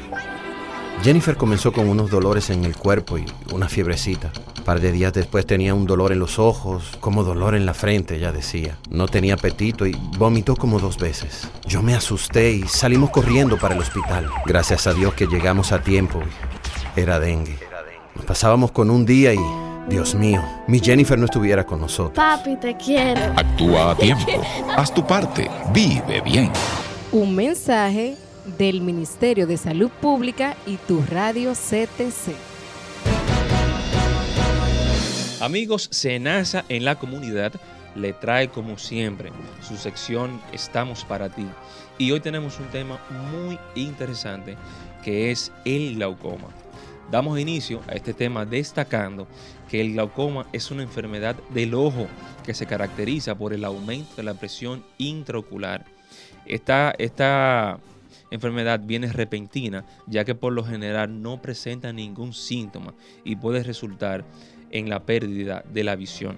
Jennifer 1.01 1.37
comenzó 1.37 1.71
con 1.71 1.87
unos 1.87 2.09
dolores 2.09 2.49
en 2.49 2.65
el 2.65 2.75
cuerpo 2.75 3.17
y 3.17 3.25
una 3.53 3.69
fiebrecita. 3.69 4.33
Un 4.57 4.63
par 4.65 4.81
de 4.81 4.91
días 4.91 5.13
después 5.13 5.45
tenía 5.45 5.73
un 5.73 5.85
dolor 5.85 6.11
en 6.11 6.19
los 6.19 6.39
ojos, 6.39 6.97
como 6.99 7.23
dolor 7.23 7.55
en 7.55 7.65
la 7.65 7.73
frente, 7.73 8.17
ella 8.17 8.33
decía. 8.33 8.77
No 8.89 9.07
tenía 9.07 9.35
apetito 9.35 9.87
y 9.87 9.95
vomitó 10.17 10.57
como 10.57 10.77
dos 10.77 10.97
veces. 10.97 11.47
Yo 11.65 11.81
me 11.81 11.95
asusté 11.95 12.51
y 12.51 12.63
salimos 12.63 13.11
corriendo 13.11 13.57
para 13.57 13.75
el 13.75 13.81
hospital. 13.81 14.29
Gracias 14.45 14.87
a 14.87 14.93
Dios 14.93 15.13
que 15.13 15.27
llegamos 15.27 15.71
a 15.71 15.81
tiempo. 15.81 16.19
Era 16.97 17.17
dengue. 17.17 17.57
Nos 18.15 18.25
pasábamos 18.25 18.71
con 18.71 18.89
un 18.89 19.05
día 19.05 19.33
y, 19.33 19.39
Dios 19.87 20.15
mío, 20.15 20.43
mi 20.67 20.81
Jennifer 20.81 21.17
no 21.17 21.25
estuviera 21.25 21.65
con 21.65 21.79
nosotros. 21.79 22.15
Papi, 22.15 22.57
te 22.57 22.75
quiero. 22.75 23.21
Actúa 23.37 23.91
a 23.91 23.95
tiempo. 23.95 24.41
Haz 24.75 24.93
tu 24.93 25.07
parte. 25.07 25.49
Vive 25.71 26.19
bien. 26.21 26.51
Un 27.13 27.33
mensaje 27.33 28.17
del 28.57 28.81
Ministerio 28.81 29.47
de 29.47 29.57
Salud 29.57 29.89
Pública 30.01 30.55
y 30.65 30.77
tu 30.77 31.01
radio 31.09 31.53
CTC. 31.53 32.33
Amigos, 35.41 35.87
Senasa 35.91 36.65
en 36.67 36.83
la 36.83 36.95
comunidad 36.95 37.53
le 37.95 38.13
trae 38.13 38.49
como 38.49 38.77
siempre 38.77 39.31
su 39.61 39.77
sección 39.77 40.41
Estamos 40.51 41.05
para 41.05 41.29
ti. 41.29 41.45
Y 41.97 42.11
hoy 42.11 42.19
tenemos 42.19 42.59
un 42.59 42.67
tema 42.67 42.99
muy 43.31 43.59
interesante 43.75 44.57
que 45.03 45.31
es 45.31 45.51
el 45.65 45.95
glaucoma. 45.95 46.47
Damos 47.11 47.39
inicio 47.39 47.81
a 47.87 47.93
este 47.93 48.13
tema 48.13 48.45
destacando 48.45 49.27
que 49.69 49.81
el 49.81 49.93
glaucoma 49.93 50.45
es 50.53 50.69
una 50.71 50.83
enfermedad 50.83 51.35
del 51.49 51.73
ojo 51.73 52.07
que 52.43 52.53
se 52.53 52.65
caracteriza 52.65 53.35
por 53.35 53.53
el 53.53 53.65
aumento 53.65 54.15
de 54.15 54.23
la 54.23 54.35
presión 54.35 54.83
intraocular. 54.97 55.85
Esta, 56.45 56.93
esta 56.97 57.79
enfermedad 58.31 58.81
viene 58.83 59.11
repentina, 59.11 59.85
ya 60.07 60.25
que 60.25 60.35
por 60.35 60.53
lo 60.53 60.63
general 60.63 61.21
no 61.21 61.41
presenta 61.41 61.93
ningún 61.93 62.33
síntoma 62.33 62.93
y 63.23 63.35
puede 63.35 63.63
resultar 63.63 64.25
en 64.71 64.89
la 64.89 65.05
pérdida 65.05 65.63
de 65.71 65.83
la 65.83 65.95
visión. 65.95 66.37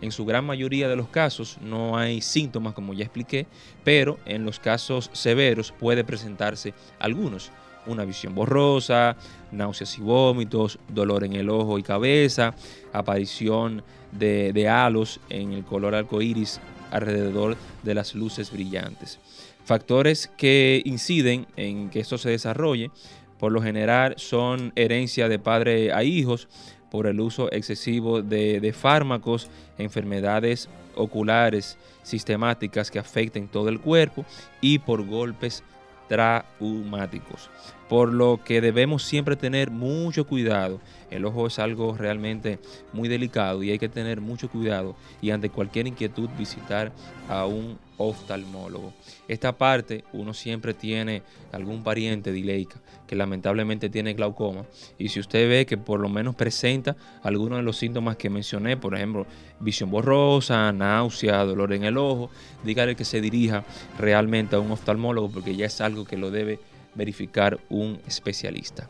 En 0.00 0.12
su 0.12 0.24
gran 0.24 0.44
mayoría 0.44 0.88
de 0.88 0.96
los 0.96 1.08
casos 1.08 1.58
no 1.60 1.96
hay 1.96 2.20
síntomas, 2.20 2.74
como 2.74 2.94
ya 2.94 3.04
expliqué, 3.04 3.46
pero 3.84 4.18
en 4.26 4.44
los 4.44 4.58
casos 4.58 5.10
severos 5.12 5.72
puede 5.72 6.04
presentarse 6.04 6.74
algunos. 6.98 7.50
Una 7.86 8.04
visión 8.04 8.34
borrosa, 8.34 9.16
náuseas 9.52 9.96
y 9.96 10.02
vómitos, 10.02 10.78
dolor 10.88 11.24
en 11.24 11.32
el 11.32 11.48
ojo 11.48 11.78
y 11.78 11.82
cabeza, 11.82 12.54
aparición 12.92 13.82
de, 14.12 14.52
de 14.52 14.68
halos 14.68 15.18
en 15.30 15.52
el 15.52 15.64
color 15.64 15.94
arcoíris 15.94 16.60
alrededor 16.90 17.56
de 17.82 17.94
las 17.94 18.14
luces 18.14 18.52
brillantes. 18.52 19.18
Factores 19.64 20.30
que 20.36 20.82
inciden 20.84 21.46
en 21.56 21.90
que 21.90 22.00
esto 22.00 22.18
se 22.18 22.30
desarrolle, 22.30 22.90
por 23.38 23.52
lo 23.52 23.62
general, 23.62 24.14
son 24.16 24.72
herencia 24.76 25.28
de 25.28 25.38
padre 25.38 25.92
a 25.92 26.02
hijos 26.02 26.48
por 26.90 27.06
el 27.06 27.20
uso 27.20 27.50
excesivo 27.52 28.20
de, 28.20 28.74
fármacos, 28.76 29.48
enfermedades 29.78 30.68
oculares 30.96 31.78
sistemáticas 32.02 32.90
que 32.90 32.98
afecten 32.98 33.48
todo 33.48 33.68
el 33.68 33.80
cuerpo 33.80 34.24
y 34.60 34.80
por 34.80 35.06
golpes 35.06 35.62
traumáticos. 36.08 37.48
Por 37.90 38.14
lo 38.14 38.38
que 38.44 38.60
debemos 38.60 39.02
siempre 39.02 39.34
tener 39.34 39.72
mucho 39.72 40.24
cuidado. 40.24 40.80
El 41.10 41.24
ojo 41.24 41.48
es 41.48 41.58
algo 41.58 41.96
realmente 41.96 42.60
muy 42.92 43.08
delicado 43.08 43.64
y 43.64 43.72
hay 43.72 43.80
que 43.80 43.88
tener 43.88 44.20
mucho 44.20 44.48
cuidado 44.48 44.94
y 45.20 45.30
ante 45.30 45.50
cualquier 45.50 45.88
inquietud 45.88 46.30
visitar 46.38 46.92
a 47.28 47.46
un 47.46 47.78
oftalmólogo. 47.96 48.92
Esta 49.26 49.58
parte 49.58 50.04
uno 50.12 50.34
siempre 50.34 50.72
tiene 50.72 51.24
algún 51.50 51.82
pariente 51.82 52.30
dileica 52.30 52.80
que 53.08 53.16
lamentablemente 53.16 53.90
tiene 53.90 54.14
glaucoma 54.14 54.66
y 54.96 55.08
si 55.08 55.18
usted 55.18 55.48
ve 55.48 55.66
que 55.66 55.76
por 55.76 55.98
lo 55.98 56.08
menos 56.08 56.36
presenta 56.36 56.96
algunos 57.24 57.58
de 57.58 57.64
los 57.64 57.76
síntomas 57.76 58.16
que 58.16 58.30
mencioné, 58.30 58.76
por 58.76 58.94
ejemplo, 58.94 59.26
visión 59.58 59.90
borrosa, 59.90 60.70
náusea, 60.70 61.44
dolor 61.44 61.72
en 61.72 61.82
el 61.82 61.98
ojo, 61.98 62.30
dígale 62.62 62.94
que 62.94 63.04
se 63.04 63.20
dirija 63.20 63.64
realmente 63.98 64.54
a 64.54 64.60
un 64.60 64.70
oftalmólogo 64.70 65.28
porque 65.28 65.56
ya 65.56 65.66
es 65.66 65.80
algo 65.80 66.04
que 66.04 66.16
lo 66.16 66.30
debe 66.30 66.60
verificar 66.94 67.58
un 67.68 68.00
especialista. 68.06 68.88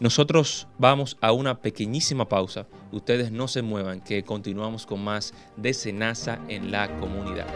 Nosotros 0.00 0.66
vamos 0.78 1.16
a 1.20 1.32
una 1.32 1.60
pequeñísima 1.60 2.28
pausa. 2.28 2.66
Ustedes 2.90 3.30
no 3.30 3.48
se 3.48 3.62
muevan, 3.62 4.00
que 4.00 4.24
continuamos 4.24 4.86
con 4.86 5.02
más 5.02 5.32
de 5.56 5.72
Senasa 5.72 6.40
en 6.48 6.70
la 6.70 6.98
comunidad. 6.98 7.46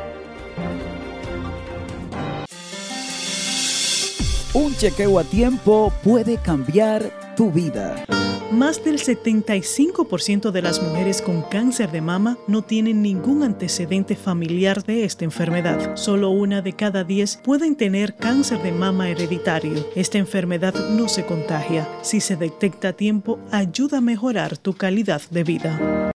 Chequeo 4.79 5.19
a 5.19 5.25
tiempo 5.25 5.93
puede 6.05 6.37
cambiar 6.37 7.35
tu 7.37 7.51
vida. 7.51 8.05
Más 8.53 8.85
del 8.85 9.01
75% 9.01 10.53
de 10.53 10.63
las 10.63 10.81
mujeres 10.81 11.21
con 11.21 11.43
cáncer 11.43 11.91
de 11.91 12.01
mama 12.01 12.39
no 12.47 12.63
tienen 12.63 13.03
ningún 13.03 13.43
antecedente 13.43 14.15
familiar 14.15 14.85
de 14.85 15.05
esta 15.05 15.25
enfermedad. 15.25 15.97
Solo 15.97 16.31
una 16.31 16.63
de 16.63 16.75
cada 16.75 17.03
10 17.03 17.39
pueden 17.39 17.75
tener 17.75 18.15
cáncer 18.15 18.63
de 18.63 18.71
mama 18.71 19.09
hereditario. 19.11 19.85
Esta 19.97 20.19
enfermedad 20.19 20.75
no 20.91 21.09
se 21.09 21.27
contagia. 21.27 21.89
Si 22.03 22.21
se 22.21 22.37
detecta 22.37 22.91
a 22.91 22.93
tiempo, 22.93 23.41
ayuda 23.51 23.99
a 23.99 24.01
mejorar 24.01 24.59
tu 24.59 24.75
calidad 24.75 25.23
de 25.31 25.43
vida. 25.43 26.13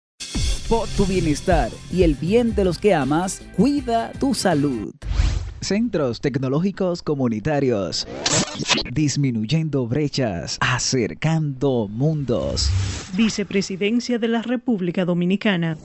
Por 0.69 0.87
tu 0.87 1.05
bienestar 1.05 1.69
y 1.91 2.03
el 2.03 2.15
bien 2.15 2.55
de 2.55 2.63
los 2.63 2.79
que 2.79 2.93
amas, 2.93 3.41
cuida 3.57 4.13
tu 4.13 4.33
salud. 4.33 4.93
Centros 5.63 6.21
Tecnológicos 6.21 7.01
Comunitarios. 7.01 8.07
Disminuyendo 8.91 9.87
brechas, 9.87 10.57
acercando 10.59 11.87
mundos. 11.89 12.69
Vicepresidencia 13.15 14.19
de 14.19 14.27
la 14.27 14.41
República 14.41 15.05
Dominicana. 15.05 15.77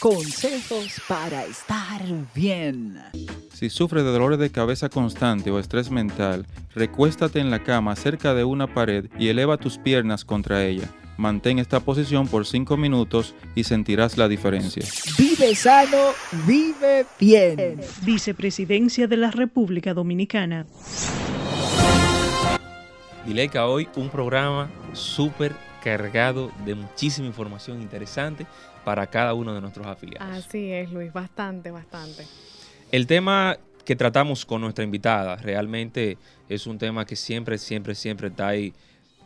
Consejos 0.00 1.00
para 1.08 1.44
estar 1.46 2.02
bien. 2.34 2.98
Si 3.52 3.70
sufres 3.70 4.04
de 4.04 4.10
dolores 4.10 4.38
de 4.38 4.50
cabeza 4.50 4.90
constante 4.90 5.50
o 5.50 5.58
estrés 5.58 5.90
mental, 5.90 6.46
recuéstate 6.74 7.40
en 7.40 7.50
la 7.50 7.62
cama 7.64 7.96
cerca 7.96 8.34
de 8.34 8.44
una 8.44 8.72
pared 8.72 9.06
y 9.18 9.28
eleva 9.28 9.56
tus 9.56 9.78
piernas 9.78 10.24
contra 10.26 10.62
ella. 10.64 10.90
Mantén 11.16 11.58
esta 11.58 11.80
posición 11.80 12.28
por 12.28 12.44
5 12.44 12.76
minutos 12.76 13.34
y 13.54 13.64
sentirás 13.64 14.18
la 14.18 14.28
diferencia. 14.28 14.84
Vive 15.16 15.54
sano, 15.54 16.12
vive 16.46 17.06
bien. 17.18 17.80
Vicepresidencia 18.02 19.06
de 19.06 19.16
la 19.16 19.30
República 19.30 19.94
Dominicana. 19.94 20.66
Dileika, 23.24 23.66
hoy 23.66 23.88
un 23.96 24.10
programa 24.10 24.70
súper 24.92 25.52
cargado 25.82 26.52
de 26.64 26.74
muchísima 26.74 27.26
información 27.26 27.80
interesante 27.80 28.46
para 28.84 29.06
cada 29.06 29.34
uno 29.34 29.54
de 29.54 29.60
nuestros 29.60 29.86
afiliados. 29.86 30.28
Así 30.28 30.70
es, 30.70 30.92
Luis, 30.92 31.12
bastante, 31.12 31.70
bastante. 31.70 32.26
El 32.92 33.06
tema 33.06 33.56
que 33.84 33.96
tratamos 33.96 34.44
con 34.44 34.60
nuestra 34.60 34.84
invitada 34.84 35.36
realmente 35.36 36.18
es 36.48 36.66
un 36.66 36.76
tema 36.76 37.06
que 37.06 37.16
siempre, 37.16 37.56
siempre, 37.56 37.94
siempre 37.94 38.28
está 38.28 38.48
ahí 38.48 38.74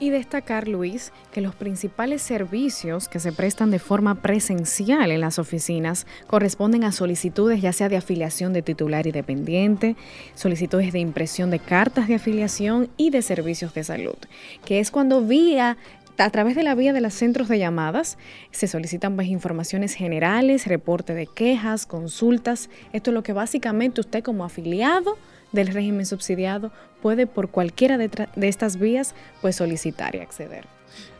Y 0.00 0.10
destacar, 0.10 0.66
Luis, 0.66 1.12
que 1.32 1.40
los 1.40 1.54
principales 1.54 2.20
servicios 2.20 3.08
que 3.08 3.20
se 3.20 3.32
prestan 3.32 3.70
de 3.70 3.78
forma 3.78 4.16
presencial 4.16 5.12
en 5.12 5.20
las 5.20 5.38
oficinas 5.38 6.06
corresponden 6.26 6.82
a 6.82 6.90
solicitudes 6.90 7.62
ya 7.62 7.72
sea 7.72 7.88
de 7.88 7.96
afiliación 7.96 8.52
de 8.52 8.62
titular 8.62 9.06
y 9.06 9.12
dependiente, 9.12 9.94
solicitudes 10.34 10.92
de 10.92 10.98
impresión 10.98 11.50
de 11.50 11.60
cartas 11.60 12.08
de 12.08 12.16
afiliación 12.16 12.90
y 12.96 13.10
de 13.10 13.22
servicios 13.22 13.72
de 13.72 13.84
salud, 13.84 14.16
que 14.64 14.80
es 14.80 14.90
cuando 14.90 15.22
vía 15.22 15.76
a 16.18 16.30
través 16.30 16.54
de 16.54 16.62
la 16.62 16.74
vía 16.74 16.92
de 16.92 17.00
los 17.00 17.14
centros 17.14 17.48
de 17.48 17.58
llamadas 17.58 18.18
se 18.50 18.68
solicitan 18.68 19.16
pues, 19.16 19.28
informaciones 19.28 19.94
generales, 19.94 20.66
reporte 20.66 21.14
de 21.14 21.26
quejas, 21.26 21.86
consultas. 21.86 22.70
Esto 22.92 23.10
es 23.10 23.14
lo 23.14 23.22
que 23.22 23.32
básicamente 23.32 24.00
usted 24.00 24.22
como 24.22 24.44
afiliado 24.44 25.16
del 25.54 25.68
régimen 25.68 26.04
subsidiado 26.04 26.72
puede 27.00 27.26
por 27.26 27.48
cualquiera 27.48 27.96
de, 27.96 28.10
estas 28.42 28.78
vías 28.78 29.14
pues 29.40 29.56
solicitar 29.56 30.14
y 30.14 30.18
acceder. 30.18 30.66